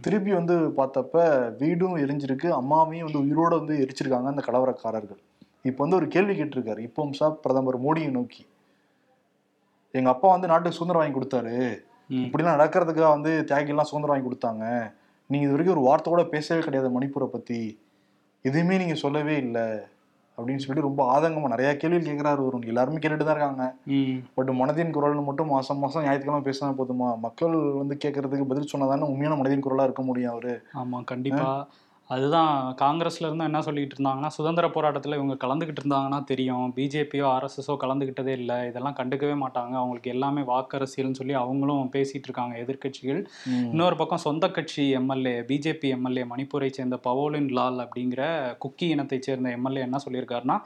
திருப்பி 0.00 0.32
வந்து 0.32 0.54
பார்த்தப்ப 0.78 1.14
வீடும் 1.58 1.96
எரிஞ்சிருக்கு. 1.96 2.48
அம்மாவையும் 2.60 3.06
வந்து 3.08 3.22
உயிரோட 3.24 3.52
வந்து 3.60 3.76
எரிச்சிருக்காங்க 3.84 4.28
அந்த 4.34 4.42
கலவரக்காரர்கள். 4.48 5.20
இப்போ 5.70 5.80
வந்து 5.84 5.98
ஒரு 6.00 6.08
கேள்வி 6.14 6.34
கேட்டிருக்காரு. 6.38 6.82
இப்போ 6.88 7.30
பிரதமர் 7.44 7.78
மோடியை 7.86 8.10
நோக்கி. 8.18 8.44
எங்க 9.98 10.08
அப்பா 10.14 10.28
வந்து 10.34 10.50
நாட்டுக்கு 10.52 10.78
சுதந்திரம் 10.78 11.02
வாங்கி 11.02 11.16
கொடுத்தாரு. 11.18 11.56
இப்படிலாம் 12.24 12.56
நடக்கிறதுக்காக 12.56 13.10
வந்து 13.16 13.32
தியாகிகள்லாம் 13.50 13.90
சுதந்திரம் 13.90 14.14
வாங்கி 14.14 14.28
கொடுத்தாங்க. 14.28 14.64
நீங்க 15.30 15.44
இது 15.44 15.54
வரைக்கும் 15.54 15.76
ஒரு 15.76 15.84
வார்த்தை 15.88 16.08
கூட 16.12 16.24
பேசவே 16.34 16.64
கிடையாது 16.66 16.88
மணிப்பூரை 16.96 17.28
பத்தி. 17.36 17.60
எதுவுமே 18.48 18.74
நீங்க 18.82 18.96
சொல்லவே 19.04 19.36
இல்லை. 19.44 19.66
அப்படின்னு 20.38 20.62
சொல்லிட்டு 20.62 20.86
ரொம்ப 20.86 21.02
ஆதங்கமா 21.12 21.50
நிறைய 21.52 21.68
கேள்விகள் 21.82 22.08
கேட்கிறாரு. 22.08 22.40
ஒரு 22.48 22.70
எல்லாருமே 22.72 23.00
கேட்டுட்டு 23.02 23.26
தான் 23.26 23.36
இருக்காங்க. 23.36 23.66
பட் 24.36 24.50
மனதின் 24.60 24.92
குரல்னு 24.96 25.22
மட்டும் 25.28 25.50
மாசம் 25.54 25.80
மாசம் 25.84 26.04
ஞாயிற்றுக்கிழமை 26.06 26.44
பேசினா 26.48 26.68
போதுமா? 26.80 27.08
மக்கள் 27.26 27.54
வந்து 27.80 27.96
கேட்கறதுக்கு 28.04 28.50
பதில் 28.50 28.70
சொன்னாதானே 28.72 29.08
உண்மையான 29.12 29.38
மனதின் 29.40 29.64
குரலா 29.66 29.86
இருக்க 29.88 30.04
முடியும் 30.10 30.32
அவரு. 30.34 30.54
ஆமா 30.82 31.00
கண்டிப்பா. 31.12 31.46
அதுதான் 32.10 32.50
காங்கிரஸ்ல 32.82 33.26
இருந்து 33.26 33.46
என்ன 33.48 33.60
சொல்லிட்டு 33.66 33.94
இருந்தாங்கன்னா 33.96 34.28
சுதந்திர 34.36 34.66
போராட்டத்துல 34.74 35.16
இவங்க 35.18 35.34
கலந்துகிட்டு 35.44 35.80
இருந்தாங்கன்னா 35.82 36.18
தெரியும். 36.30 36.66
பிஜேபியோ 36.76 37.24
ஆர்எஸ்எஸோ 37.32 37.74
கலந்துகிட்டதே 37.84 38.32
இல்லை. 38.40 38.58
இதெல்லாம் 38.68 38.96
கண்டுக்கவே 38.98 39.36
மாட்டாங்க. 39.42 39.74
அவங்களுக்கு 39.80 40.12
எல்லாமே 40.14 40.42
வாக்கரசியல்னு 40.50 41.18
சொல்லி 41.20 41.34
அவங்களும் 41.42 41.90
பேசிட்டு 41.96 42.28
இருக்காங்க 42.28 42.54
எதிர்க்கட்சிகள். 42.64 43.20
இன்னொரு 43.72 43.96
பக்கம் 44.02 44.22
சொந்த 44.26 44.50
கட்சி 44.58 44.84
எம்எல்ஏ 45.00 45.34
பிஜேபி 45.50 45.90
எம்எல்ஏ 45.96 46.24
மணிப்பூரை 46.32 46.70
சேர்ந்த 46.78 46.98
பவோலின் 47.08 47.50
லால் 47.58 47.80
அப்படிங்கிற 47.86 48.22
குக்கி 48.64 48.88
இனத்தை 48.94 49.18
சேர்ந்த 49.28 49.50
எம்எல்ஏ 49.58 49.82
என்ன 49.88 50.00
சொல்லியிருக்காருன்னா 50.06 50.58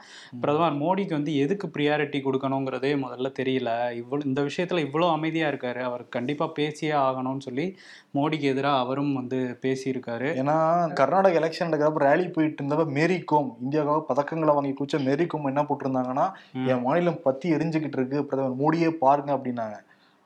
பிரதமர் 0.43 0.77
மோடிக்கு 0.83 1.17
வந்து 1.19 1.33
எதுக்கு 1.45 1.69
ப்ரியாரிட்டி 1.77 2.21
கொடுக்கணுங்கிறதே 2.27 2.93
முதல்ல 3.05 3.33
தெரியல. 3.41 3.69
இவ்வளோ 4.01 4.21
இந்த 4.31 4.41
விஷயத்துல 4.49 4.85
இவ்வளோ 4.87 5.09
அமைதியா 5.17 5.49
இருக்காரு. 5.53 5.83
அவர் 5.89 6.05
கண்டிப்பா 6.17 6.47
பேசியே 6.61 6.95
ஆகணும்னு 7.07 7.47
சொல்லி 7.49 7.67
மோடிக்கு 8.17 8.47
எதிராக 8.53 8.85
அவரும் 8.85 9.13
வந்து 9.19 9.41
பேசியிருக்காரு. 9.65 10.29
ஏன்னா 10.41 10.57
கர்நாடக 11.01 11.29
எலெக்ஷன் 11.39 11.67
நடக்கிறப்ப 11.67 12.01
ரேலி 12.05 12.25
போயிட்டு 12.35 12.59
இருந்தப்ப 12.61 12.85
மேரி 12.97 13.17
கோம் 13.31 13.49
இந்தியாவுக்காக 13.63 14.01
பதக்கங்களை 14.09 14.53
வாங்கி 14.57 14.73
குடிச்ச 14.75 14.97
மேரி 15.07 15.25
கோம் 15.31 15.49
என்ன 15.51 15.61
போட்டிருந்தாங்கன்னா. 15.69 16.25
என் 16.71 16.83
மாநிலம் 16.85 17.23
பத்தி 17.25 17.47
எரிஞ்சுக்கிட்டு 17.55 17.99
இருக்கு 17.99 18.25
பிரதமர் 18.25 18.59
மோடியே 18.61 18.89
பாருங்க 19.03 19.31
அப்படின்னாங்க. 19.37 19.77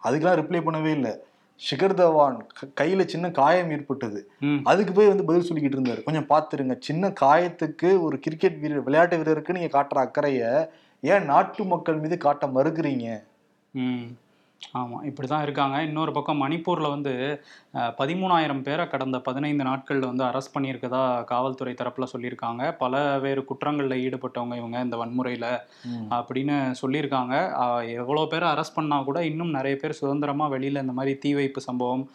அதுக்கெல்லாம் 0.04 0.40
ரிப்ளை 0.42 0.62
பண்ணவே 0.66 0.92
இல்லை. 0.98 1.14
ஷிகர் 1.62 1.98
தவான் 2.00 2.40
கையில 2.80 3.02
சின்ன 3.12 3.26
காயம் 3.40 3.70
ஏற்பட்டது. 3.76 4.20
அதுக்கு 4.72 4.94
போய் 4.94 5.12
வந்து 5.12 5.28
பதில் 5.30 5.48
சொல்லிக்கிட்டு 5.50 5.78
இருந்தாரு. 5.78 6.02
கொஞ்சம் 6.08 6.30
பார்த்துருங்க 6.32 6.76
சின்ன 6.88 7.14
காயத்துக்கு 7.22 7.90
ஒரு 8.08 8.18
கிரிக்கெட் 8.26 8.60
வீரர் 8.64 8.86
விளையாட்டு 8.88 9.22
வீரருக்கு 9.22 9.56
நீங்க 9.58 9.72
காட்டுற 9.78 10.04
அக்கறைய 10.06 10.44
ஏன் 11.14 11.26
நாட்டு 11.32 11.64
மக்கள் 11.74 12.02
மீது 12.04 12.18
காட்ட 12.26 12.46
மறுக்கிறீங்க? 12.58 13.08
ஆமாம் 14.80 15.04
இப்படி 15.10 15.28
தான் 15.32 15.44
இருக்காங்க. 15.46 15.76
இன்னொரு 15.88 16.12
பக்கம் 16.12 16.42
மணிப்பூரில் 16.44 16.94
வந்து 16.94 17.12
பதிமூணாயிரம் 18.00 18.64
பேரை 18.68 18.88
கடந்த 18.88 19.18
பதினைந்து 19.28 19.64
நாட்களில் 19.68 20.08
வந்து 20.10 20.24
அரெஸ்ட் 20.28 20.54
பண்ணியிருக்கதா 20.56 21.02
காவல்துறை 21.32 21.74
தரப்பில் 21.82 22.12
சொல்லியிருக்காங்க. 22.14 22.64
பல 22.82 22.94
வேறு 23.26 23.42
குற்றங்களில் 23.52 24.02
ஈடுபட்டவங்க 24.06 24.58
இவங்க 24.62 24.80
இந்த 24.88 24.98
வன்முறையில் 25.02 25.48
அப்படின்னு 26.18 26.58
சொல்லியிருக்காங்க. 26.82 27.34
எவ்வளோ 28.02 28.26
பேரை 28.34 28.50
அரெஸ்ட் 28.54 28.78
பண்ணால் 28.80 29.08
கூட 29.10 29.22
இன்னும் 29.32 29.56
நிறைய 29.58 29.78
பேர் 29.84 30.00
சுதந்திரமாக 30.02 30.54
வெளியில் 30.56 30.84
இந்த 30.84 30.96
மாதிரி 31.00 31.14
தீ 31.26 31.34
வைப்பு 31.40 31.62
சம்பவம் 31.70 32.06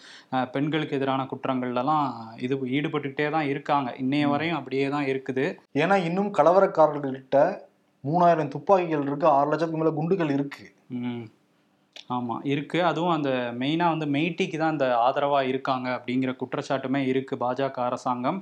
பெண்களுக்கு 0.57 0.99
எதிரான 1.01 1.27
குற்றங்கள்லாம் 1.33 2.07
இது 2.47 2.57
ஈடுபட்டுக்கிட்டே 2.77 3.31
தான் 3.39 3.51
இருக்காங்க. 3.55 3.91
இன்னைய 4.05 4.29
வரையும் 4.35 4.61
அப்படியே 4.61 4.89
தான் 4.97 5.11
இருக்குது. 5.15 5.47
ஏன்னா 5.83 5.99
இன்னும் 6.11 6.33
கலவரக்காரர்கள்கிட்ட 6.41 7.39
மூணாயிரம் 8.05 8.55
துப்பாக்கிகள் 8.55 9.09
இருக்கு 9.09 9.27
ஆறு 9.37 9.49
லட்சத்துக்கு 9.51 9.83
மேல 9.83 9.93
குண்டுகள் 9.97 10.31
இருக்கு. 10.39 10.65
ம். 11.01 11.25
ஆமாம் 12.15 12.45
இருக்குது 12.53 12.87
அதுவும் 12.89 13.13
அந்த 13.17 13.31
மெயினாக 13.59 13.93
வந்து 13.93 14.07
மெய்ட்டிக்கு 14.15 14.57
தான் 14.61 14.75
இந்த 14.75 14.87
ஆதரவாக 15.07 15.51
இருக்காங்க 15.51 15.89
அப்படிங்கிற 15.97 16.31
குற்றச்சாட்டுமே 16.41 17.01
இருக்குது 17.11 17.41
பாஜக 17.43 17.79
அரசாங்கம். 17.89 18.39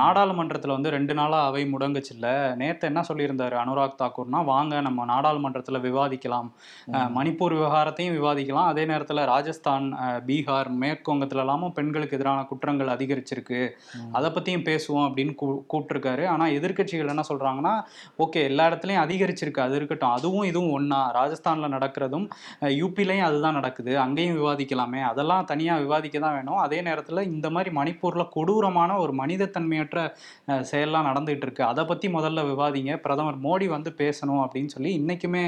நாடாளுமன்றத்தில் 0.00 0.74
வந்து 0.74 0.90
ரெண்டு 0.94 1.14
நாளாக 1.18 1.48
அவை 1.50 1.62
முடங்குச்சுல்ல. 1.74 2.26
நேற்று 2.60 2.88
என்ன 2.90 3.00
சொல்லியிருந்தாரு 3.08 3.56
அனுராக் 3.60 3.96
தாக்கூர்னா 4.02 4.40
வாங்க 4.50 4.80
நம்ம 4.86 5.06
நாடாளுமன்றத்தில் 5.12 5.80
விவாதிக்கலாம். 5.86 6.48
மணிப்பூர் 7.16 7.56
விவகாரத்தையும் 7.58 8.16
விவாதிக்கலாம். 8.18 8.68
அதே 8.72 8.84
நேரத்தில் 8.92 9.22
ராஜஸ்தான் 9.32 9.86
பீகார் 10.28 10.70
மேற்கு 10.82 11.12
வங்கத்துலலாமும் 11.12 11.74
பெண்களுக்கு 11.78 12.18
எதிரான 12.18 12.42
குற்றங்கள் 12.52 12.92
அதிகரிச்சிருக்கு. 12.96 13.62
அதை 14.18 14.30
பற்றியும் 14.36 14.66
பேசுவோம் 14.70 15.06
அப்படின்னு 15.08 15.34
கூ 15.42 15.48
கூப்பிட்டுருக்காரு. 15.72 16.26
ஆனால் 16.34 16.54
எதிர்க்கட்சிகள் 16.58 17.12
என்ன 17.14 17.26
சொல்கிறாங்கன்னா 17.30 17.74
ஓகே 18.26 18.42
எல்லா 18.50 18.66
இடத்துலையும் 18.70 19.04
அதிகரிச்சிருக்கு. 19.06 19.66
அது 19.66 19.76
இருக்கட்டும். 19.80 20.14
அதுவும் 20.18 20.48
இதுவும் 20.52 20.76
ஒன்றா 20.78 21.00
ராஜஸ்தானில் 21.20 21.74
நடக்கிறதும் 21.78 22.28
யூபிலையும் 22.80 23.26
அதுதான் 23.28 23.56
நடக்குது. 23.58 23.92
அங்கேயும் 24.04 24.38
விவாதிக்கலாமே. 24.40 25.00
அதெல்லாம் 25.10 25.48
தனியாக 25.50 25.82
விவாதிக்க 25.84 26.16
தான் 26.24 26.36
வேணும். 26.38 26.60
அதே 26.64 26.78
நேரத்தில் 26.88 27.28
இந்த 27.34 27.48
மாதிரி 27.54 27.70
மணிப்பூரில் 27.78 28.32
கொடூரமான 28.36 28.96
ஒரு 29.04 29.14
மனிதத்தன்மையற்ற 29.22 29.98
செயல்லாம் 30.70 31.08
நடந்துகிட்டு 31.10 31.46
இருக்கு 31.48 31.64
அதை 31.70 31.84
பற்றி 31.90 32.08
முதல்ல 32.18 32.44
விவாதிங்க. 32.52 32.94
பிரதமர் 33.06 33.40
மோடி 33.46 33.68
வந்து 33.76 33.92
பேசணும் 34.02 34.42
அப்படின்னு 34.44 34.74
சொல்லி 34.76 34.92
இன்றைக்குமே 35.00 35.44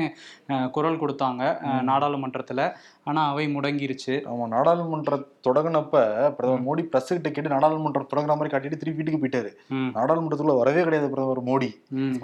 குரல் 0.76 1.00
கொடுத்தாங்க 1.02 1.42
நாடாளுமன்றத்தில். 1.90 2.64
ஆனால் 3.10 3.28
அவை 3.30 3.44
முடங்கிருச்சு. 3.54 4.14
ஆமா 4.30 4.44
நாடாளுமன்ற 4.52 5.16
தொடங்கினப்ப 5.46 5.94
பிரதமர் 6.36 6.64
மோடி 6.66 6.82
பிரஸ் 6.92 7.10
கிட்ட 7.14 7.30
கேட்டு 7.30 7.52
நாடாளுமன்றம் 7.54 8.08
தொடங்குற 8.12 8.34
மாதிரி 8.38 8.52
காட்டிட்டு 8.52 8.78
திருப்பி 8.80 8.98
வீட்டுக்கு 9.00 9.20
போயிட்டாரு. 9.22 9.50
நாடாளுமன்றத்துக்குள்ள 9.96 10.56
வரவே 10.60 10.84
கிடையாது 10.86 11.10
பிரதமர் 11.14 11.42
மோடி. 11.50 11.68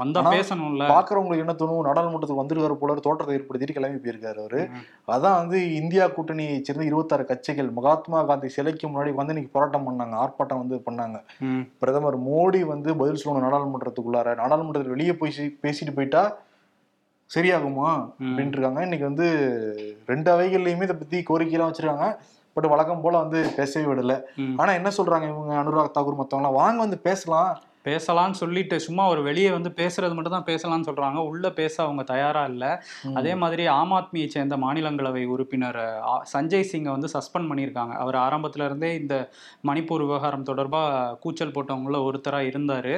வந்தா 0.00 0.22
பேசணும்ல. 0.37 0.87
பாக்குறவங்களுக்கு 0.94 1.44
என்ன 1.46 1.56
தோணும் 1.62 1.87
நாடாளுமன்றத்துக்கு 1.88 2.42
வந்துருக்காரு 2.42 2.78
போல 2.82 2.96
தோற்றத்தை 3.08 3.37
ஏற்படுத்திட்டு 3.38 3.76
கிளம்பி 3.78 4.00
போயிருக்காரு 4.04 4.40
அவரு. 4.44 4.62
அதான் 5.16 5.38
வந்து 5.42 5.60
இந்தியா 5.80 6.06
கூட்டணியை 6.16 6.56
சேர்ந்த 6.68 6.88
இருபத்தாறு 6.90 7.26
கட்சிகள் 7.32 7.70
மகாத்மா 7.78 8.20
காந்தி 8.30 8.50
சிலைக்கு 8.58 8.87
முன்னாடி 8.90 9.12
வந்து 9.20 9.34
இன்னைக்கு 9.34 9.54
போராட்டம் 9.56 9.88
பண்ணாங்க 9.88 10.16
ஆர்ப்பாட்டம் 10.25 10.62
வந்து 10.62 10.78
பண்ணாங்க. 10.88 11.18
பிரதமர் 11.82 12.18
மோடி 12.28 12.62
வந்து 12.75 12.90
பதில் 13.02 13.22
சொல்லணும் 13.25 13.46
நாடாளுமன்றத்துக்குள்ளார 13.49 14.34
நாடாளுமன்றத்தில் 14.42 14.94
வெளியே 14.96 15.16
போய் 15.22 15.37
பேசிட்டு 15.66 15.94
போயிட்டா 15.99 16.25
சரியாகுமா. 17.34 17.90
அப்படின்ட்டு 18.20 18.58
இருக்காங்க 18.58 18.82
இன்னைக்கு 18.82 19.06
வந்து 19.06 19.26
ரெண்டு 20.06 20.28
அவைகள்லயுமே 20.32 20.87
இதை 20.88 20.96
பத்தி 21.02 21.18
கோரிக்கையெல்லாம் 21.30 21.70
வச்சிருக்காங்க. 21.70 22.06
பட் 22.52 22.66
வழக்கம் 22.66 23.00
போல 23.00 23.18
வந்து 23.18 23.40
பேசவே 23.56 23.87
விடல. 23.90 24.14
ஆனா 24.56 24.72
என்ன 24.72 24.88
சொல்றாங்க 24.96 25.26
இவங்க? 25.32 25.52
அனுராக் 25.62 25.96
தாக்கூர் 25.96 26.20
மத்தவங்க 26.20 26.50
வாங்க 26.50 26.78
வந்து 26.78 26.99
பேசலாம். 26.99 27.52
பேசலாம்னு 27.84 28.38
சொல்லிட்டு 28.40 28.76
சும்மா 28.87 29.04
ஒரு 29.12 29.20
வெளியே 29.26 29.50
வந்து 29.54 29.70
பேசுறது 29.78 30.14
மட்டும் 30.16 30.34
தான் 30.37 30.49
பேசலாம்னு 30.49 30.87
சொல்றாங்க. 30.88 31.18
உள்ள 31.30 31.46
பேச 31.58 31.75
அவங்க 31.84 32.02
தயாரா 32.10 32.42
இல்ல. 32.52 32.64
அதே 33.18 33.32
மாதிரி 33.42 33.64
ஆம் 33.76 33.94
ஆத்மியை 33.99 34.28
சேர்ந்த 34.34 34.56
மாநிலங்களவை 34.64 35.22
உறுப்பினர் 35.34 35.78
சஞ்சய் 36.32 36.66
சிங்கை 36.72 36.90
வந்து 36.96 37.08
சஸ்பெண்ட் 37.14 37.49
பண்ணியிருக்காங்க. 37.50 37.94
அவர் 38.02 38.18
ஆரம்பத்துல 38.25 38.66
இருந்தே 38.68 38.90
இந்த 39.00 39.14
மணிப்பூர் 39.68 40.04
விவகாரம் 40.06 40.46
தொடர்பா 40.50 40.82
கூச்சல் 41.25 41.54
போட்டவங்கள 41.56 42.00
ஒருத்தரா 42.08 42.40
இருந்தாரு. 42.50 42.94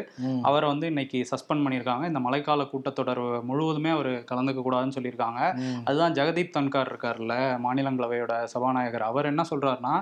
அவரை 0.51 0.69
வந்து 0.73 0.89
இன்னைக்கு 0.93 1.21
சஸ்பெண்ட் 1.33 1.65
பண்ணியிருக்காங்க. 1.67 2.05
இந்த 2.13 2.23
மழைக்கால 2.27 2.67
கூட்டத்தொடர் 2.73 3.23
முழுவதுமே 3.51 3.93
அவர் 3.97 4.11
கலந்துக்க 4.33 4.67
கூடாதுன்னு 4.67 4.97
சொல்லியிருக்காங்க. 4.99 5.41
அதுதான் 5.85 6.17
ஜெகதீப் 6.21 6.55
தன்கார் 6.59 6.93
இருக்கார்ல 6.93 7.37
மாநிலங்களவையோட 7.67 8.33
சபாநாயகர். 8.55 9.07
அவர் 9.11 9.31
என்ன 9.33 9.45
சொல்றாருன்னா 9.53 9.95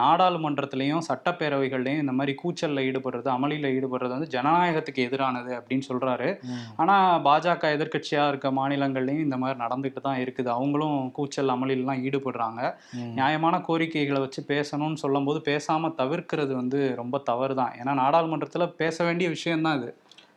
நாடாளுமன்றத்திலையும் 0.00 1.04
சட்டப்பேரவைகள்லையும் 1.10 2.02
இந்த 2.04 2.16
மாதிரி 2.20 2.34
கூச்சல்ல 2.44 2.86
ஈடுபடுறது 2.88 3.30
அமளியில 3.36 3.66
ஈடுபடுறது 3.76 3.94
வந்து 4.04 4.32
ஜனநாயகத்துக்கு 4.34 5.06
எதிரானது 5.08 5.52
அப்படின்னு 5.58 5.86
சொல்றாரு. 5.88 6.28
ஆனா 6.76 6.96
பாஜக 7.26 7.72
எதிர்க்கட்சியா 7.76 8.28
இருக்க 8.28 8.50
மாநிலங்கள்லயும் 8.60 9.24
இந்த 9.26 9.38
மாதிரி 9.42 9.58
நடந்துகிட்டு 9.64 10.00
தான் 10.08 10.22
இருக்குது. 10.24 10.50
அவங்களும் 10.56 11.10
கூச்சல் 11.18 11.54
அமளிலாம் 11.56 12.02
ஈடுபடுறாங்க. 12.06 12.72
நியாயமான 13.20 13.60
கோரிக்கைகளை 13.68 14.20
வச்சு 14.24 14.42
பேசணும்னு 14.52 15.02
சொல்லும்போது 15.04 15.40
பேசாம 15.50 15.92
தவிர்க்கிறது 16.02 16.54
வந்து 16.62 16.80
ரொம்ப 17.02 17.18
தவறு 17.30 17.56
தான் 17.62 17.74
ஏன்னா 17.82 17.94
நாடாளுமன்றத்துல 18.04 18.66
பேச 18.82 19.04
வேண்டிய 19.04 19.28
விஷயம்தான் 19.36 19.78
இது. 19.80 19.92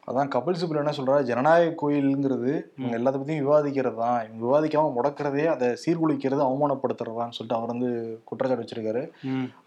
அதான் 0.09 0.31
கபில் 0.33 0.57
சிபில் 0.59 0.79
என்ன 0.81 0.93
சொல்றாரு? 0.97 1.23
ஜனநாயக 1.29 1.73
கோயிலுங்கிறது 1.81 2.51
இவங்க 2.77 2.95
எல்லாத்த 2.99 3.17
பத்தியும் 3.19 3.43
விவாதிக்கிறது? 3.45 3.97
தான் 4.03 4.21
இவங்க 4.27 4.41
விவாதிக்காம 4.45 4.91
முடக்கிறதே 4.95 5.43
அதை 5.53 5.67
சீர்குலைக்கிறது 5.81 6.41
அவமானப்படுத்துறதான்னு 6.45 7.35
சொல்லிட்டு 7.37 7.57
அவர் 7.57 7.73
வந்து 7.73 7.89
குற்றச்சாட்டு 8.29 8.63
வச்சிருக்காரு. 8.63 9.03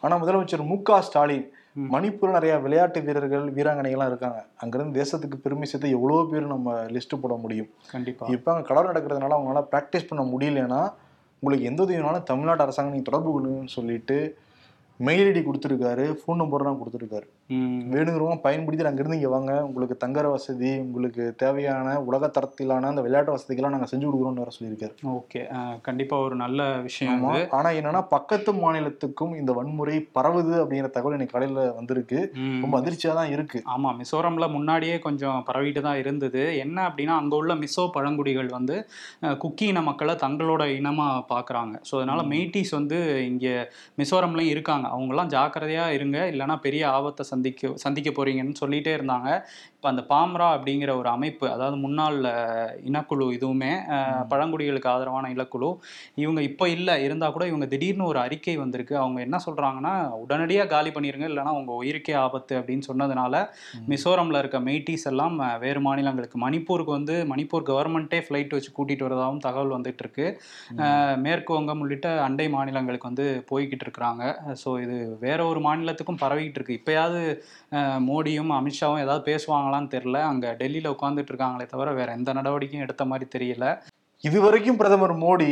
ஆனா 0.00 0.16
முதலமைச்சர் 0.22 0.64
மு 0.70 0.78
க 0.88 1.00
ஸ்டாலின் 1.08 1.46
ம். 1.76 1.88
மணிப்பூர்ல 1.92 2.32
நிறைய 2.32 2.54
விளையாட்டு 2.58 3.00
வீரர்கள் 3.00 3.46
வீராங்கனைகள்லாம் 3.54 4.10
இருக்காங்க 4.10 4.40
அங்கிருந்து 4.56 4.98
தேசத்துக்கு 4.98 5.36
பெருமை 5.36 5.66
சேர்த்து 5.66 5.90
எவ்வளவு 5.90 6.28
பேர் 6.28 6.46
நம்ம 6.46 6.74
லிஸ்ட் 6.88 7.20
போட 7.20 7.34
முடியும் 7.36 7.70
கண்டிப்பா 7.90 8.26
இப்ப 8.28 8.52
அங்க 8.52 8.66
கலர் 8.66 8.90
நடக்கிறதுனால 8.90 9.36
அவங்களால 9.36 9.62
பிராக்டிஸ் 9.70 10.08
பண்ண 10.08 10.24
முடியலன்னா 10.32 10.80
உங்களுக்கு 11.42 11.68
எந்த 11.68 11.82
உதவினாலும் 11.82 12.22
தமிழ்நாடு 12.22 12.62
அரசாங்கம் 12.62 12.94
நீங்க 12.94 13.08
தொடர்பு 13.10 13.30
கொள்ளுங்கன்னு 13.30 13.76
சொல்லிட்டு 13.76 14.16
மெயில் 15.00 15.28
ஐடி 15.28 15.40
கொடுத்துருக்காரு 15.40 16.04
ஃபோன் 16.18 16.40
நம்பர்லாம் 16.40 16.80
கொடுத்துருக்காரு. 16.80 17.26
வேணுங்கிறவங்க 17.92 18.38
பயன்படுத்தி 18.42 18.60
அங்கிருந்து 18.86 19.18
இங்க 19.18 19.30
வாங்க. 19.30 19.52
உங்களுக்கு 19.66 19.96
தங்குற 20.02 20.26
வசதி 20.32 20.70
உங்களுக்கு 20.82 21.24
தேவையான 21.38 21.78
உலக 22.06 22.30
தரத்திலான 22.34 22.90
அந்த 22.90 23.02
விளையாட்டு 23.04 23.34
வசதிகள்லாம் 23.34 23.74
நாங்க 23.74 23.88
செஞ்சு 23.90 24.06
கொடுக்குறோம்னு 24.06 24.42
வேற 24.42 24.52
சொல்லியிருக்காரு. 24.56 24.94
ஓகே. 25.14 25.40
அஹ், 25.54 25.76
கண்டிப்பா 25.82 26.16
ஒரு 26.22 26.36
நல்ல 26.36 26.58
விஷயம் 26.86 27.12
ஆமா. 27.16 27.32
இது. 27.34 27.48
ஆனா 27.56 27.70
என்னன்னா 27.78 28.02
பக்கத்து 28.12 28.52
மாநிலத்துக்கும் 28.58 29.10
இந்த 29.36 29.52
வன்முறை 29.52 29.96
பரவுது 30.16 30.54
அப்படிங்கிற 30.60 30.90
தகவல் 30.92 31.16
இன்னைக்கு 31.16 31.36
காலையில 31.36 31.48
வந்திருக்கு. 31.78 32.18
ரொம்ப 32.62 32.74
அதிர்ச்சியா 32.80 33.14
தான் 33.14 33.32
இருக்கு. 33.32 33.58
ஆமா 33.72 33.92
மிசோரம்ல 33.98 34.20
முன்னாடியே 34.52 34.96
கொஞ்சம் 35.02 35.20
பரவிட்டு 35.48 35.82
தான் 35.82 36.00
இருந்தது. 36.00 36.20
என்ன 36.62 36.78
அப்படின்னா 36.88 37.16
அங்க 37.18 37.34
உள்ள 37.36 37.54
மிசோ 37.62 37.86
பழங்குடிகள் 37.94 38.50
வந்து 38.52 38.76
குக்கி 39.40 39.66
இன 39.68 39.82
மக்களை 39.84 40.16
தங்களோட 40.20 40.48
இனமா 40.76 41.06
பாக்குறாங்க. 41.30 41.50
ஸோ 41.84 41.96
அதனால 41.98 42.20
மெய்டிஸ் 42.30 42.74
வந்து 42.74 42.98
இங்க 43.26 43.46
மிசோரம்லயும் 43.98 44.52
இருக்காங்க. 44.52 44.86
அவங்கெல்லாம் 44.92 45.32
ஜாக்கிரதையா 45.32 45.84
இருங்க. 45.96 46.18
இல்லைன்னா 46.32 46.56
பெரிய 46.62 46.82
ஆபத்தை 46.92 47.24
சந்திக்க 47.42 47.72
சந்திக்க 47.76 48.10
போறீங்கன்னு 48.10 48.54
சொல்லிட்டே 48.60 48.92
இருந்தாங்க. 48.98 49.28
அந்த 49.90 50.02
பாம்ரா 50.10 50.48
அப்படிங்கிற 50.56 50.90
ஒரு 51.00 51.08
அமைப்பு 51.14 51.46
அதாவது 51.54 51.76
முன்னாள் 51.84 52.18
இனக்குழு 52.88 53.26
இதுவுமே 53.36 53.70
பழங்குடிகளுக்கு 54.32 54.90
ஆதரவான 54.92 55.30
இனக்குழு 55.34 55.70
இவங்க 56.22 56.40
இப்போ 56.48 56.66
இல்லை 56.76 56.94
இருந்தால் 57.06 57.34
கூட 57.36 57.46
இவங்க 57.50 57.66
திடீர்னு 57.72 58.04
ஒரு 58.10 58.20
அறிக்கை 58.24 58.56
வந்திருக்கு. 58.62 58.94
அவங்க 59.02 59.18
என்ன 59.26 59.40
சொல்றாங்கன்னா 59.46 59.94
உடனடியாக 60.22 60.70
காலி 60.74 60.92
பண்ணிருங்க 60.96 61.28
இல்லைன்னா 61.30 61.54
உங்க 61.60 61.72
உயிருக்கே 61.82 62.14
ஆபத்து 62.24 62.54
அப்படின்னு 62.60 62.88
சொன்னதுனால 62.90 63.34
மிசோரம்ல 63.92 64.42
இருக்க 64.42 64.60
மெய்டிஸ் 64.68 65.06
எல்லாம் 65.12 65.36
வேறு 65.64 65.82
மாநிலங்களுக்கு 65.88 66.38
மணிப்பூருக்கு 66.46 66.96
வந்து 66.98 67.16
மணிப்பூர் 67.32 67.68
கவர்மெண்ட்டே 67.70 68.20
ஃப்ளைட் 68.26 68.56
வச்சு 68.56 68.70
கூட்டிட்டு 68.78 69.06
வரதாகவும் 69.08 69.44
தகவல் 69.46 69.76
வந்துட்டு 69.76 70.04
இருக்கு. 70.04 70.26
மேற்கு 71.24 71.52
வங்கம் 71.56 71.82
உள்ளிட்ட 71.84 72.08
அண்டை 72.26 72.46
மாநிலங்களுக்கு 72.56 73.10
வந்து 73.10 73.26
போய்கிட்டு 73.50 73.84
இருக்கிறாங்க. 73.86 74.22
ஸோ 74.62 74.68
இது 74.84 74.96
வேற 75.26 75.40
ஒரு 75.50 75.60
மாநிலத்துக்கும் 75.66 76.20
பரவிக்கிட்டு 76.24 76.58
இருக்கு. 76.60 76.78
இப்பயாவது 76.80 77.20
மோடியும் 78.08 78.50
அமித்ஷாவும் 78.58 79.02
ஏதாவது 79.04 79.22
பேசுவாங்களான்னு 79.72 79.94
தெரியல. 79.96 80.20
அங்க 80.30 80.46
டெல்லியில 80.60 80.92
உட்காந்துட்டு 80.94 81.32
இருக்காங்களே 81.32 81.66
தவிர 81.66 81.90
வேற 82.00 82.10
எந்த 82.18 82.30
நடவடிக்கையும் 82.38 82.86
எடுத்த 82.86 83.04
மாதிரி 83.04 83.26
தெரியல. 83.36 83.66
இது 84.24 84.38
வரைக்கும் 84.40 84.78
பிரதமர் 84.80 85.14
மோடி 85.22 85.48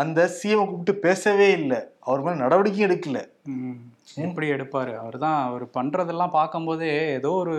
அந்த 0.00 0.20
சிஎம் 0.38 0.68
கூப்பிட்டு 0.68 0.94
பேசவே 1.06 1.48
இல்லை. 1.52 1.78
அவர் 2.06 2.22
மேல 2.24 2.42
நடவடிக்கையும் 2.42 2.86
எடுக்கல. 2.88 3.20
ம், 3.52 3.78
எப்படி 4.24 4.46
எடுப்பாரு? 4.54 4.92
அவர் 5.02 5.16
தான் 5.18 5.38
அவர் 5.46 5.64
பண்றதெல்லாம் 5.76 6.34
பார்க்கும்போதே 6.36 6.90
ஏதோ 7.18 7.30
ஒரு 7.42 7.54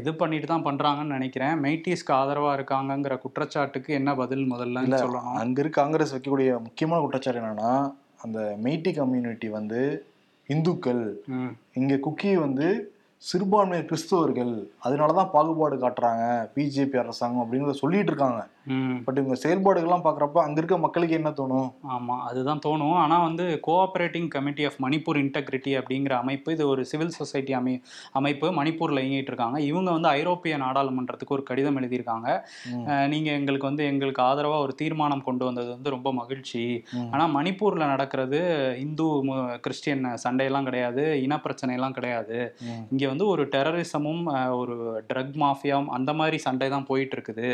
இது 0.00 0.10
பண்ணிட்டு 0.14 0.48
தான் 0.52 0.66
பண்றாங்கன்னு 0.68 1.16
நினைக்கிறேன். 1.16 1.54
மெய்டிஸ்க்கு 1.64 2.14
ஆதரவா 2.18 2.52
இருக்காங்கங்கிற 2.58 3.16
குற்றச்சாட்டுக்கு 3.24 3.92
என்ன 4.00 4.10
பதில் 4.22 4.46
முதல்ல. 4.52 4.84
சொல்லணும். 5.04 5.34
அங்க 5.42 5.58
இருக்க 5.62 5.76
காங்கிரஸ் 5.82 6.14
வைக்கக்கூடிய 6.14 6.52
முக்கியமான 6.68 7.00
குற்றச்சாட்டு 7.02 7.42
என்னன்னா 7.42 7.72
அந்த 8.26 8.40
மெய்டி 8.64 8.92
கம்யூனிட்டி 9.00 9.48
வந்து 9.58 9.80
இந்துக்கள் 10.48 11.04
இங்க 11.80 11.94
குக்கி 12.06 12.30
வந்து 12.46 12.66
சிறுபான்மையர் 13.28 13.88
கிறிஸ்தவர்கள் 13.90 14.54
அதனாலதான் 14.84 15.30
பாகுபாடு 15.34 15.76
காட்டுறாங்க 15.76 16.24
பிஜேபி 16.54 16.96
அரசாங்கம் 16.98 17.42
அப்படிங்கிறத 17.44 17.76
சொல்லிட்டு 17.82 18.12
இருக்காங்க. 18.12 18.40
பட் 19.04 19.18
இவங்க 19.20 19.36
செயல்பாடுகள்லாம் 19.40 20.04
பாக்குறப்ப 20.04 20.38
அங்க 20.42 20.58
இருக்க 20.60 20.76
மக்களுக்கு 20.84 21.16
என்ன 21.16 21.30
தோணும் 21.36 21.66
ஆமா 21.94 22.14
அதுதான் 22.28 22.60
தோணும் 22.64 22.94
ஆனா 23.00 23.16
வந்து 23.24 23.44
cooperating 23.66 24.28
committee 24.32 24.64
of 24.64 24.78
Manipur 24.84 25.18
integrity 25.20 25.72
அப்படிங்கிற 25.78 26.14
அமைப்பு 26.20 26.52
இது 26.54 26.64
ஒரு 26.70 26.82
சிவில் 26.90 27.12
சொசைட்டி 27.16 27.54
அமை 27.58 27.74
அமைப்பு 28.18 28.48
மணிப்பூர்ல 28.58 29.02
இயங்கிட்டு 29.02 29.32
இருக்காங்க 29.32 29.58
இவங்க 29.66 29.90
வந்து 29.92 30.10
ஐரோப்பிய 30.16 30.32
நாடாளுமன்றத்துக்கு 30.64 31.36
ஒரு 31.36 31.44
கடிதம் 31.48 31.78
எழுதியிருக்காங்க 31.80 32.28
ம். 32.70 32.86
அஹ், 32.88 33.06
நீங்க 33.12 33.28
எங்களுக்கு 33.38 33.68
வந்து 33.68 33.84
எங்களுக்கு 33.90 34.22
ஆதரவா 34.26 34.58
ஒரு 34.64 34.74
தீர்மானம் 34.80 35.26
கொண்டு 35.26 35.44
வந்தது 35.46 35.70
வந்து 35.74 35.94
ரொம்ப 35.94 36.12
மகிழ்ச்சி 36.18 36.64
ம். 36.94 37.08
ஆனா 37.12 37.26
மணிப்பூர்ல 37.34 37.62
நடக்கிறது 37.92 38.40
இந்து 38.84 39.08
கிறிஸ்டியன் 39.64 39.92
சண்டையெல்லாம் 40.24 40.68
கிடையாது 40.68 40.90
இன 41.22 41.40
பிரச்சனை 41.44 41.72
எல்லாம் 41.74 41.96
கிடையாது. 41.96 42.38
இங்க 42.92 43.04
வந்து 43.10 43.26
ஒரு 43.30 43.44
டெரரிசமும் 43.52 44.24
ஒரு 44.58 44.74
ட்ரக் 45.08 45.36
மாஃபியாவும் 45.40 45.92
அந்த 45.94 46.10
மாதிரி 46.18 46.36
சண்டை 46.44 46.68
தான் 46.70 46.88
போயிட்டு 46.88 47.16
இருக்குது. 47.16 47.48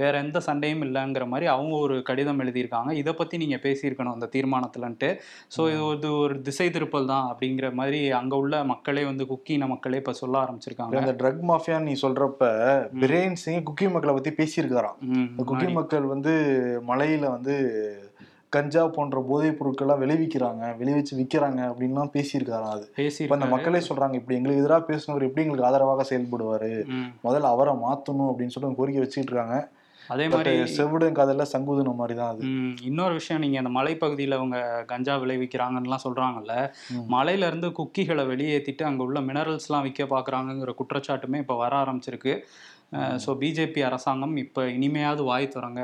வேற 0.00 0.12
எந்த 0.24 0.38
சண்டையும் 0.54 0.84
இல்லைங்கிற 0.86 1.26
மாதிரி 1.34 1.46
அவங்க 1.54 1.74
ஒரு 1.84 1.96
கடிதம் 2.08 2.42
எழுதியிருக்காங்க. 2.44 2.90
இதை 3.02 3.14
பத்தி 3.20 3.36
நீங்க 3.44 3.58
பேசியிருக்கணும் 3.66 4.16
அந்த 4.16 4.28
தீர்மானத்துலன்ட்டு. 4.34 5.10
ஸோ 5.56 5.62
இது 5.72 5.82
ஒரு 5.84 6.12
ஒரு 6.24 6.34
திசை 6.46 6.66
திருப்பல் 6.70 7.10
தான் 7.10 7.26
அப்படிங்கிற 7.30 7.66
மாதிரி 7.80 7.98
அங்க 8.18 8.34
உள்ள 8.42 8.54
மக்களே 8.72 9.02
வந்து 9.10 9.24
குக்கின 9.30 9.68
மக்களே 9.72 10.00
இப்ப 10.02 10.14
சொல்ல 10.22 10.34
ஆரம்பிச்சிருக்காங்க. 10.44 11.00
அந்த 11.02 11.14
ட்ரக் 11.20 11.42
மாஃபியா 11.50 11.76
நீ 11.88 11.94
சொல்றப்ப 12.02 12.48
பிரேன் 13.02 13.38
சிங் 13.42 13.66
குக்கி 13.68 13.88
மக்களை 13.94 14.14
பத்தி 14.14 14.32
பேசியிருக்காராம் 14.40 14.98
குக்கி. 15.42 15.68
மக்கள் 15.78 16.06
வந்து 16.14 16.34
மலையில 16.90 17.30
வந்து 17.36 17.54
கஞ்சா 18.56 18.82
போன்ற 18.96 19.20
போதைப் 19.28 19.56
பொருட்கள்லாம் 19.58 20.02
விளைவிக்கிறாங்க 20.02 20.64
விளைவிச்சு 20.80 21.14
விக்கிறாங்க 21.20 21.60
அப்படின்லாம் 21.70 22.12
பேசியிருக்காராம் 22.16 22.74
அது. 22.74 22.84
இப்ப 22.84 22.98
அந்த 22.98 23.00
பேசியிருக்காரு. 23.00 23.54
மக்களே 23.54 23.80
சொல்றாங்க 23.88 24.14
இப்படி 24.20 24.36
எங்களுக்கு 24.38 24.62
எதிராக 24.62 24.82
பேசினவர் 24.90 25.26
எப்படி 25.28 25.44
எங்களுக்கு 25.44 25.68
ஆதரவாக 25.68 26.04
செயல்படுவாரு. 26.10 26.70
முதல்ல 27.26 27.52
அவரை 27.54 27.72
மாத்தணும் 27.86 28.30
அப்படின்னு 28.30 28.54
சொல்லிட்டு 28.54 28.80
கோரிக்கை 28.80 29.02
வச்சுட்டு 29.04 29.30
இருக்காங்க. 29.30 29.56
அதே 30.08 30.24
மாதிரி 30.28 30.52
செவிடும் 30.72 31.16
காதல்ல 31.16 31.44
சங்குதுன 31.52 31.94
மாதிரி 31.94 32.14
தான் 32.18 32.32
அது. 32.32 32.42
இன்னொரு 32.82 33.14
விஷயம் 33.14 33.40
நீங்க 33.40 33.58
அந்த 33.58 33.70
மலைப்பகுதியில 33.70 34.38
அவங்க 34.38 34.58
கஞ்சா 34.86 35.14
விளைவிக்கிறாங்கன்னுலாம் 35.16 36.04
சொல்றாங்கல்ல. 36.04 36.54
மலையில 37.14 37.46
இருந்து 37.46 37.70
குக்கிகளை 37.72 38.24
வெளியேற்றிட்டு 38.26 38.84
அங்க 38.84 39.02
உள்ள 39.02 39.20
மினரல்ஸ்லாம் 39.20 39.82
விற்க 39.82 40.04
பாக்குறாங்கங்கிற 40.06 40.74
குற்றச்சாட்டுமே 40.80 41.36
இப்ப 41.36 41.56
வர 41.56 41.74
ஆரம்பிச்சிருக்கு. 41.84 42.34
ஸோ 43.16 43.30
பிஜேபி 43.40 43.82
அரசாங்கம் 43.82 44.36
இப்ப 44.36 44.66
இனிமையாவது 44.68 45.22
வாய் 45.22 45.54
திறங்க. 45.54 45.82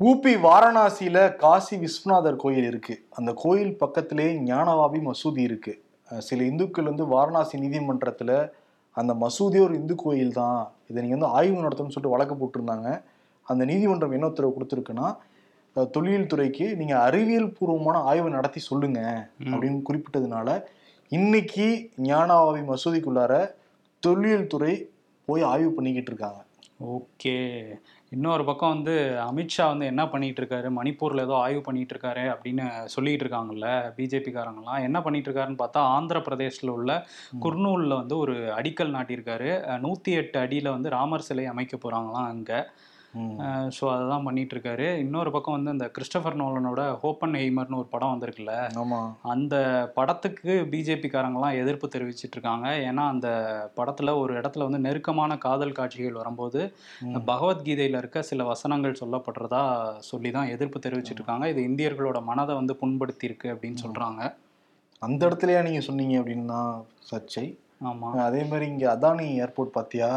ஊபி 0.00 0.32
வாரணாசியில 0.42 1.18
காசி 1.36 1.76
விஸ்வநாதர் 1.76 2.36
கோயில் 2.36 2.64
இருக்கு. 2.64 2.94
அந்த 3.10 3.30
கோயில் 3.36 3.76
பக்கத்திலே 3.76 4.26
ஞானவாபி 4.46 5.00
மசூதி 5.06 5.42
இருக்கு. 5.42 5.72
அஹ் 6.08 6.20
சில 6.20 6.42
இந்துக்கள் 6.44 6.84
வந்து 6.84 7.06
வாரணாசி 7.06 7.56
நீதிமன்றத்துல 7.58 8.32
அந்த 8.96 9.14
மசூதி 9.14 9.58
ஒரு 9.60 9.74
இந்து 9.74 9.94
கோயில் 9.96 10.32
தான் 10.32 10.60
இதை 10.88 11.02
நீங்க 11.04 11.16
வந்து 11.16 11.36
ஆய்வு 11.38 11.62
நடத்தணும்னு 11.62 11.94
சொல்லிட்டு 11.96 12.14
வழக்கு 12.16 12.34
போட்டிருந்தாங்க. 12.34 12.88
அந்த 13.46 13.62
நீதிமன்றம் 13.70 14.14
என்ன 14.16 14.26
உத்தரவு 14.26 14.56
கொடுத்துருக்குன்னா 14.58 15.08
தொல்லியல் 15.90 16.30
துறைக்கு 16.32 16.66
நீங்க 16.76 16.94
அறிவியல் 17.02 17.52
பூர்வமான 17.58 17.98
ஆய்வு 18.10 18.30
நடத்தி 18.30 18.60
சொல்லுங்க. 18.60 19.00
அப்படின்னு 19.44 19.80
குறிப்பிட்டதுனால 19.88 20.48
இன்னைக்கு 21.08 21.66
ஞானவாபி 22.02 22.62
மசூதிக்குள்ளார 22.70 23.34
தொல்லியல் 24.02 24.50
துறை 24.54 24.74
போய் 25.28 25.42
ஆய்வு 25.52 25.70
பண்ணிக்கிட்டு 25.72 26.10
இருக்காங்க. 26.12 26.40
ஓகே. 26.96 27.36
இன்னொரு 28.12 28.44
பக்கம் 28.44 28.72
வந்து 28.74 28.92
அமித்ஷா 29.24 29.64
வந்து 29.66 29.86
என்ன 29.86 30.02
பண்ணிட்டு 30.08 30.40
இருக்காரு? 30.42 30.68
மணிப்பூர்ல 30.76 31.24
ஏதோ 31.26 31.34
ஆய்வு 31.36 31.60
பண்ணிட்டு 31.60 31.94
இருக்காரு 31.94 32.22
அப்படின்னு 32.34 32.64
சொல்லிட்டு 32.94 33.24
இருக்காங்கல்ல 33.24 33.66
பிஜேபி 33.96 34.30
காரங்களாம் 34.36 34.84
என்ன 34.86 34.98
பண்ணிட்டு 35.02 35.28
இருக்காருன்னு 35.30 35.62
பார்த்தா 35.64 35.82
ஆந்திர 35.96 36.20
பிரதேஷ்ல 36.28 36.68
உள்ள 36.68 36.92
குர்னூல்ல 37.44 37.94
வந்து 37.94 38.16
ஒரு 38.18 38.36
அடிக்கல் 38.58 38.94
நாட்டியிருக்காரு. 38.96 39.50
நூத்தி 39.84 40.12
எட்டு 40.20 40.38
அடியில 40.44 40.70
வந்து 40.76 40.94
ராமர் 40.96 41.26
சிலை 41.28 41.46
அமைக்க 41.46 41.76
போறாங்களாம் 41.84 42.30
அங்க. 42.34 42.52
ஸோ 43.76 43.84
அதுதான் 43.92 44.24
பண்ணிட்டு 44.24 44.54
இருக்காரு 44.56 44.86
இன்னொரு 44.98 45.30
பக்கம் 45.30 45.56
வந்து 45.56 45.70
இந்த 45.70 45.86
கிறிஸ்டபர் 45.96 46.38
நோலனோட 46.40 46.82
ஹோப்பன் 47.02 47.36
ஹெய்மர்னு 47.40 47.78
ஒரு 47.78 47.88
படம் 47.88 48.12
வந்திருக்குல்ல? 48.12 48.54
அந்த 49.24 49.54
படத்துக்கு 49.94 50.52
பிஜேபி 50.72 51.08
காரங்களாம் 51.08 51.58
எதிர்ப்பு 51.62 51.88
தெரிவிச்சிட்டு 51.88 52.36
இருக்காங்க 52.38 52.66
ஏன்னா 52.88 53.04
அந்த 53.08 53.28
படத்துல 53.76 54.16
ஒரு 54.18 54.34
இடத்துல 54.40 54.66
வந்து 54.68 54.78
நெருக்கமான 54.78 55.38
காதல் 55.38 55.72
காட்சிகள் 55.72 56.20
வரும்போது. 56.22 56.60
பகவத்கீதையில 57.30 58.00
இருக்க 58.02 58.22
சில 58.22 58.44
வசனங்கள் 58.44 59.00
சொல்லப்படுறதா 59.02 59.62
சொல்லி 60.10 60.30
தான் 60.30 60.52
எதிர்ப்பு 60.56 60.78
தெரிவிச்சிட்டு 60.78 61.20
இருக்காங்க 61.22 61.48
இது 61.48 61.62
இந்தியர்களோட 61.70 62.20
மனதை 62.22 62.54
வந்து 62.54 62.76
புண்படுத்தி 62.82 63.26
இருக்கு 63.26 63.48
அப்படின்னு 63.54 63.80
சொல்றாங்க. 63.84 64.20
அந்த 65.02 65.20
இடத்துலயா 65.26 65.62
நீங்க 65.62 65.80
சொன்னீங்க 65.80 66.14
அப்படின்னா 66.20 66.60
சர்ச்சை? 67.10 67.46
அதே 68.24 68.40
மாதிரி 68.50 68.64
இங்க 68.66 68.84
அதானி 68.94 69.26
ஏர்போர்ட் 69.42 69.74
பாத்தியா? 69.76 70.08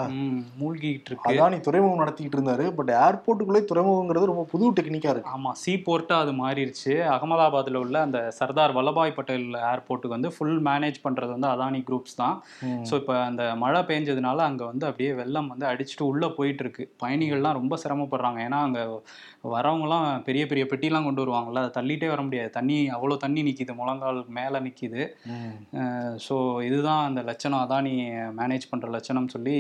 மூழ்கிட்டு 0.59 1.09
இருக்கு. 1.09 1.27
அதானி 1.31 1.57
துறைமுகம் 1.59 2.01
நடத்திக்கிட்டு 2.03 2.37
இருந்தாரு. 2.37 2.65
பட் 2.77 2.91
ஏர்போர்ட்டுக்குள்ளே 3.01 3.61
துறைமுகங்கிறது 3.71 4.29
ரொம்ப 4.31 4.45
புது 4.53 4.71
டெக்னிக்கா 4.79 5.11
இருக்கு. 5.13 5.33
ஆமா 5.35 5.51
சீ 5.63 5.73
போர்ட்டா 5.87 6.15
அது 6.23 6.31
மாறிடுச்சு. 6.41 6.93
அகமதாபாத்ல 7.15 7.81
உள்ள 7.83 7.97
அந்த 8.07 8.21
சர்தார் 8.39 8.75
வல்லபாய் 8.77 9.15
பட்டேல் 9.17 9.47
ஏர்போர்ட்டுக்கு 9.71 10.17
வந்து 10.17 10.31
ஃபுல் 10.37 10.59
மேனேஜ் 10.69 10.97
பண்றது 11.05 11.31
வந்து 11.37 11.51
அதானி 11.53 11.81
குரூப்ஸ் 11.89 12.19
தான். 12.23 12.35
ஸோ 12.89 12.93
இப்போ 13.01 13.15
அந்த 13.29 13.43
மழை 13.55 13.83
பெஞ்சதுனால 13.91 14.47
அங்கே 14.49 14.65
வந்து 14.71 14.87
அப்படியே 14.89 15.11
வெள்ளம் 15.21 15.51
வந்து 15.53 15.67
அடிச்சுட்டு 15.71 16.09
உள்ளே 16.11 16.29
போயிட்டு 16.39 16.65
இருக்கு. 16.65 16.85
பயணிகள்லாம் 17.03 17.59
ரொம்ப 17.61 17.77
சிரமப்படுறாங்க. 17.83 18.39
ஏன்னா 18.47 18.61
அங்கே 18.69 18.85
வரவங்கலாம் 19.43 20.23
பெரிய 20.23 20.47
பெரிய 20.47 20.65
பெட்டிலாம் 20.65 21.03
கொண்டு 21.03 21.21
வருவாங்கல்ல 21.21 21.61
அதை 21.61 21.71
தள்ளிட்டே 21.77 22.07
வர 22.07 22.21
முடியாது. 22.21 22.49
தண்ணி 22.49 22.89
அவ்வளோ 22.89 23.17
தண்ணி 23.17 23.41
நிற்கிது 23.43 23.75
முழங்கால் 23.75 24.25
மேலே 24.27 24.59
நிற்கிது. 24.59 25.01
ஸோ 26.27 26.35
இதுதான் 26.63 27.05
அந்த 27.05 27.21
லட்சணம் 27.21 27.61
அதான் 27.61 27.81
நீ 27.81 27.93
மேனேஜ் 28.39 28.69
பண்ணுற 28.71 28.89
லட்சணம் 28.89 29.27
சொல்லி 29.27 29.55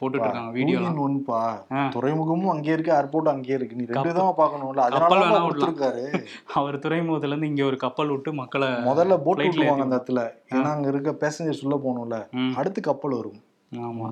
போட்டுட்டு 0.00 0.26
இருக்காங்க 0.26 0.52
வீடியோலாம். 0.58 0.90
Two 0.92 1.06
in 1.06 1.06
one 1.06 1.24
பா 1.24 1.40
ஆ. 1.72 1.88
துறைமுகமும் 1.88 2.48
அங்கேயே 2.48 2.74
இருக்கு 2.74 2.92
ஏர்போர்ட் 2.92 3.32
அங்கேயே 3.34 3.56
இருக்கு. 3.56 3.76
நீ 3.76 3.84
ரெண்டு 3.84 4.14
தான் 4.14 4.34
பார்க்கணும்ல. 4.36 4.88
கப்பல் 4.88 5.22
வேணா. 5.22 5.40
கொடுத்துருக்காரு. 5.46 6.04
அவர் 6.60 6.78
துறைமுகத்துலேருந்து 6.78 7.50
இங்கே 7.52 7.62
ஒரு 7.62 7.76
கப்பல் 7.76 8.08
விட்டு 8.08 8.32
மக்களை 8.32 8.68
முதல்ல 8.68 9.22
போட் 9.24 9.38
விட்டுருவாங்க 9.38 9.86
அந்த 9.86 9.96
இடத்துல. 9.96 10.22
ஏன்னா 10.54 10.70
அங்க 10.72 10.88
இருக்க 10.88 11.16
பேசஞ்சர்ஸ் 11.24 11.64
உள்ள 11.64 11.78
போகணும்ல. 11.86 12.18
அடுத்து 12.54 12.82
கப்பல் 12.82 13.10
வரும். 13.10 13.40
ஆமா. 13.72 14.08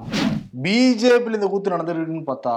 பிஜேபியில் 0.63 1.35
இந்த 1.35 1.47
கூத்து 1.47 1.71
நடந்திருக்குன்னு 1.71 2.23
பார்த்தா 2.27 2.53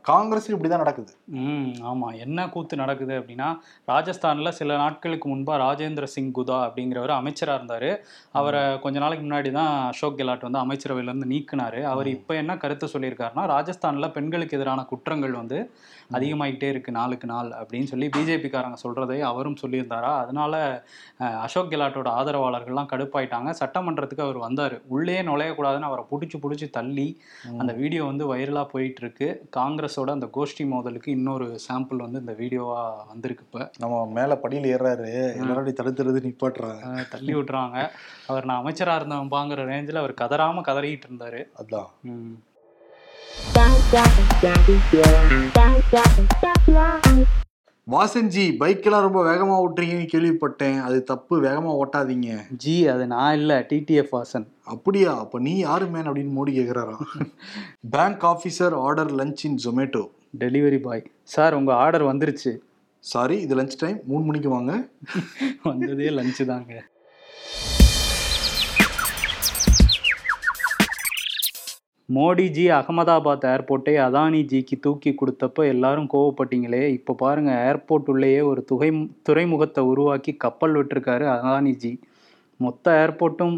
காங்கிரஸ் 0.00 0.50
இப்படிதான் 0.50 0.78
நடக்குது. 0.78 1.12
ம் 1.28 1.72
ஆமா. 1.82 2.16
என்ன 2.16 2.48
கூத்து 2.48 2.76
நடக்குது 2.76 3.20
அப்படின்னா 3.20 3.48
ராஜஸ்தான்ல 3.88 4.48
சில 4.48 4.76
நாட்களுக்கு 4.76 5.36
முன்பா 5.36 5.56
ராஜேந்திர 5.56 6.04
சிங் 6.04 6.32
குதா 6.32 6.58
அப்படிங்கிறவர் 6.66 7.08
அமைச்சரா 7.08 7.54
இருந்தாரு. 7.60 7.90
அவரை 8.32 8.78
கொஞ்ச 8.78 8.98
நாளைக்கு 8.98 9.26
முன்னாடி 9.26 9.52
தான் 9.52 9.88
அசோக் 9.88 10.18
கெலாட் 10.18 10.48
வந்து 10.50 10.62
அமைச்சரவையில 10.64 11.12
இருந்து 11.12 11.26
நீக்கினாரு. 11.26 11.82
அவர் 11.82 12.06
இப்போ 12.06 12.34
என்ன 12.34 12.56
கருத்து 12.56 12.86
சொல்லியிருக்காருன்னா 12.86 13.46
ராஜஸ்தான்ல 13.46 14.12
பெண்களுக்கு 14.12 14.56
எதிரான 14.56 14.84
குற்றங்கள் 14.84 15.32
வந்து 15.32 15.70
அதிகமாயிட்டே 16.12 16.68
இருக்கு 16.68 16.92
நாளுக்கு 16.92 17.26
நாள் 17.26 17.48
அப்படின்னு 17.48 17.84
சொல்லி 17.84 18.08
பிஜேபிக்காரங்க 18.16 18.76
சொல்றதை 18.82 19.20
அவரும் 19.20 19.56
சொல்லியிருந்தாரா? 19.62 20.12
அதனால 20.16 20.54
அசோக் 21.16 21.70
கெலாட்டோட 21.70 22.08
ஆதரவாளர்கள்லாம் 22.18 22.90
கடுப்பாயிட்டாங்க. 22.92 23.54
சட்டமன்றத்துக்கு 23.60 24.20
அவர் 24.20 24.38
வந்தாரு. 24.38 24.80
உள்ளே 24.86 25.22
நுழையக்கூடாதுன்னு 25.22 25.88
அவரை 25.90 26.04
பிடிச்சி 26.10 26.40
பிடிச்சி 26.42 26.70
தள்ளி 26.70 27.08
அந்த 27.58 27.72
வீடியோ 27.72 28.04
வந்து 28.04 28.36
வைரலா 28.36 28.64
போயிட்டு 28.64 29.02
இருக்கு 29.02 29.48
காங்கிரஸோட 29.56 30.10
அந்த 30.10 30.26
கோஷ்டி 30.34 30.66
மோதலுக்கு 30.66 31.12
இன்னொரு 31.12 31.58
சாம்பிள் 31.68 31.96
வந்து 31.96 32.20
இந்த 32.20 32.32
வீடியோவா 32.32 32.82
வந்திருக்கு 33.08 33.44
இப்ப. 33.44 33.70
நம்ம 33.78 34.06
மேல 34.06 34.36
படியில் 34.36 34.76
ஏறாரு 34.76 35.08
எல்லாரும் 35.36 35.78
தடுத்துறது 35.82 36.20
நிப்பாட்டுறாங்க. 36.28 37.08
தள்ளி 37.08 37.34
விட்டுறாங்க. 37.34 37.90
அவர் 38.26 38.44
நான் 38.44 38.64
அமைச்சரா 38.64 38.94
இருந்தவன் 38.94 39.30
பாங்குற 39.30 39.62
ரேஞ்சில் 39.72 39.94
அவர் 39.94 40.14
கதறாம 40.14 40.60
கதறிட்டு 40.60 41.06
இருந்தாரு. 41.10 41.42
அதான். 41.62 41.90
வாசன்ஜி 47.90 48.44
பைக்கெல்லாம் 48.60 49.00
ரொம்ப 49.00 49.20
வேகமா 49.24 49.54
ஓட்டுறீங்கன்னு 49.64 50.08
கேள்விப்பட்டேன். 50.12 50.80
அது 50.80 51.04
தப்பு 51.04 51.42
வேகமா 51.42 51.80
ஓட்டாதீங்க. 51.82 52.40
ஜி 52.56 52.88
அது 52.88 53.06
நான் 53.06 53.36
இல்ல 53.36 53.66
டிடிஎஃப் 53.68 54.08
வாசன். 54.12 54.46
அப்படியா? 54.64 55.18
அப்ப 55.18 55.38
நீ 55.38 55.56
யாரு 55.56 55.86
மேன் 55.86 56.10
அப்படின்னு 56.10 56.32
Modi 56.38 56.52
கேக்குறாராம் 56.58 57.04
bank 57.90 58.22
officer 58.22 58.80
order 58.80 59.14
lunch 59.14 59.36
in 59.42 59.58
Zomato 59.64 60.08
delivery 60.38 60.80
boy 60.80 61.10
sir 61.22 61.54
உங்க 61.54 61.74
ஆர்டர் 61.74 62.04
வந்துருச்சு. 62.04 62.56
சாரி 62.98 63.40
இது 63.40 63.56
லஞ்ச் 63.56 63.78
டைம் 63.78 64.00
மூணு 64.06 64.24
மணிக்கு 64.24 64.48
வாங்க. 64.48 64.88
வந்ததே 65.62 66.08
லஞ்சு 66.08 66.44
தாங்க. 66.44 66.84
மோடிஜி 72.08 72.64
அகமதாபாத் 72.70 73.44
ஏர்போர்ட்டை 73.44 73.94
அதானிஜிக்கு 74.06 74.80
தூக்கி 74.80 75.14
கொடுத்தப்ப 75.14 75.66
எல்லாரும் 75.66 76.08
கோவப்பட்டீங்களே. 76.12 76.88
இப்போ 76.88 77.14
பாருங்கள் 77.14 77.54
ஏர்போர்ட் 77.54 78.10
உள்ளேயே 78.10 78.40
ஒரு 78.40 78.64
துகை 78.64 78.90
துறைமுகத்தை 79.22 79.84
உருவாக்கி 79.84 80.36
கப்பல் 80.36 80.74
விட்டிருக்காரு 80.74 81.26
அதானிஜி. 81.36 81.92
மொத்த 82.60 82.90
ஏர்போர்ட்டும் 83.02 83.56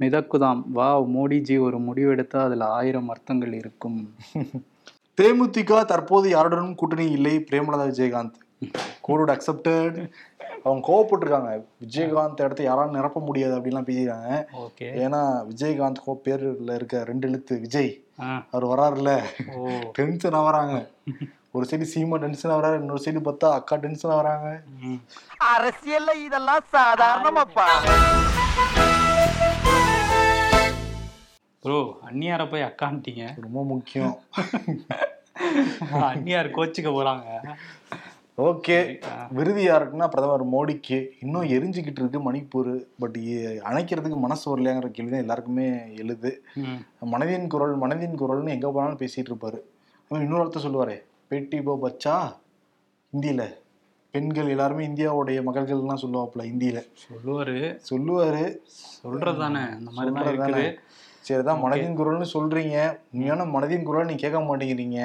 மிதக்குதாம். 0.00 0.62
வா 0.68 1.00
மோடிஜி 1.00 1.60
ஒரு 1.60 1.78
முடிவெடுத்தால் 1.78 2.46
அதில் 2.46 2.60
ஆயிரம் 2.60 3.08
அர்த்தங்கள் 3.08 3.52
இருக்கும். 3.52 3.98
தேமுதிக 5.18 5.84
தற்போது 5.84 6.28
யாருடனும் 6.28 6.74
கூட்டணி 6.74 7.10
இல்லை 7.10 7.44
பிரேமலதா 7.50 7.84
விஜயகாந்த். 7.90 8.38
கோடோட 9.08 9.30
அக்செப்டட் 9.34 9.98
அவங்க 10.64 10.82
கோவப்பட்டிருக்காங்க. 10.88 11.50
விஜயகாந்த் 11.80 12.42
இடத்த 12.42 12.62
யாராலும் 12.62 12.94
நிரப்ப 12.94 13.20
முடியாது 13.20 13.58
அப்படின்லாம் 13.58 13.88
பேசிக்கிறாங்க 13.88 14.30
ஓகே. 14.58 14.88
ஏன்னா 15.02 15.20
விஜயகாந்த் 15.48 16.04
கோ 16.04 16.20
பேர்ல 16.24 16.74
இருக்க 16.74 17.04
ரெண்டு 17.04 17.28
எழுத்து 17.28 17.58
விஜய். 17.58 17.92
அவர் 18.50 18.64
வராருல்ல. 18.64 19.12
ஓ. 19.54 19.68
டென்ஷன் 19.92 20.32
ஆவறாங்க 20.32 20.74
ஒரு 21.52 21.66
சைடு 21.70 21.86
சீமா 21.94 22.16
டென்ஷன் 22.18 22.50
ஆவறாரு 22.50 22.80
இன்னொரு 22.80 23.02
சைடு 23.04 23.20
பார்த்தா 23.24 23.48
அக்கா 23.52 23.76
டென்ஷன் 23.76 24.10
ஆவறாங்க 24.10 24.48
ம். 24.82 25.00
அரசியல்ல 25.54 26.14
இதெல்லாம் 26.24 26.64
சாதாரணமாப்பா. 26.72 27.66
ப்ரோ 31.62 31.76
அந்நியாரை 32.06 32.50
போய் 32.50 32.62
அக்கான்ட்டீங்க. 32.62 33.22
ரொம்ப 33.40 33.64
முக்கியம். 33.64 34.14
அந்நியார் 36.08 36.48
கோச்சுக்க 36.48 36.90
போறாங்க. 36.90 37.28
ஓகே. 38.38 38.76
விருது 39.30 39.62
யாருக்குன்னா 39.64 40.08
பிரதமர் 40.08 40.44
மோடிக்கு. 40.52 41.08
இன்னும் 41.20 41.44
எரிஞ்சுக்கிட்டு 41.44 42.00
இருக்கு 42.02 42.32
மணிப்பூர் 42.32 42.70
பட் 42.98 43.16
அணைக்கிறதுக்கு 43.70 44.16
மனசு 44.16 44.44
வரலையாங்கிற 44.52 44.88
கேள்வி 44.88 45.10
தான் 45.10 45.20
எல்லாருக்குமே 45.20 45.94
எழுது. 45.94 46.42
மனதின் 47.12 47.46
குரல் 47.46 47.74
மனதின் 47.78 48.16
குரல்னு 48.22 48.48
எங்க 48.48 48.70
போனாலும் 48.70 48.98
பேசிட்டு 48.98 49.30
இருப்பாரு. 49.32 49.60
இன்னொரு 50.10 50.42
அர்த்தம் 50.42 50.66
சொல்லுவாரே 50.66 50.96
பேட்டி 51.28 51.60
போ 51.62 51.78
பச்சா? 51.82 52.16
ஹிந்தியில. 53.12 53.42
பெண்கள் 54.10 54.48
எல்லாருமே 54.48 54.86
இந்தியாவுடைய 54.86 55.38
மகள்கள்லாம் 55.46 56.02
சொல்லுவாப்புல 56.02 56.42
ஹிந்தியில. 56.50 56.80
சொல்லுவாரு. 57.04 57.56
சொல்லுவாரு. 57.90 58.42
சொல்றது 59.02 59.38
தானே 59.38 59.62
அந்த 59.78 59.90
மாதிரி. 59.90 60.36
இருக்குது. 60.36 60.66
சரிதான் 61.20 61.62
மனதின் 61.62 61.98
குரல்னு 62.00 62.26
சொல்றீங்க. 62.34 62.76
உண்மையான 63.12 63.44
மனதின் 63.44 63.82
குரல் 63.82 64.06
நீங்க 64.06 64.22
கேட்க 64.28 64.40
மாட்டேங்கிறீங்க. 64.40 65.00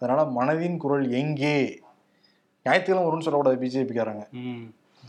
அதனால 0.00 0.22
மனதின் 0.38 0.76
குரல் 0.76 1.10
எங்கே? 1.22 1.56
ஞாயிற்றுக்கிழமை 2.66 3.04
வரும்னு 3.04 3.22
சொல்லக்கூடாது 3.22 3.56
பிஜேபிக்காரங்க. 3.60 4.30
ம். 4.32 4.64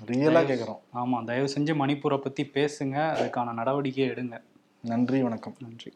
ரியலா 0.06 0.41
கேட்குறோம் 0.41 0.80
ஆமா 0.93 1.24
தயவு 1.24 1.48
செஞ்சு 1.48 1.74
மணிப்பூரை 1.74 2.17
பத்தி 2.17 2.52
பேசுங்க 2.54 2.98
அதுக்கான 3.20 3.54
நடவடிக்கை 3.54 4.10
எடுங்க. 4.10 4.41
நன்றி 4.82 5.22
வணக்கம். 5.22 5.56
நன்றி. 5.60 5.91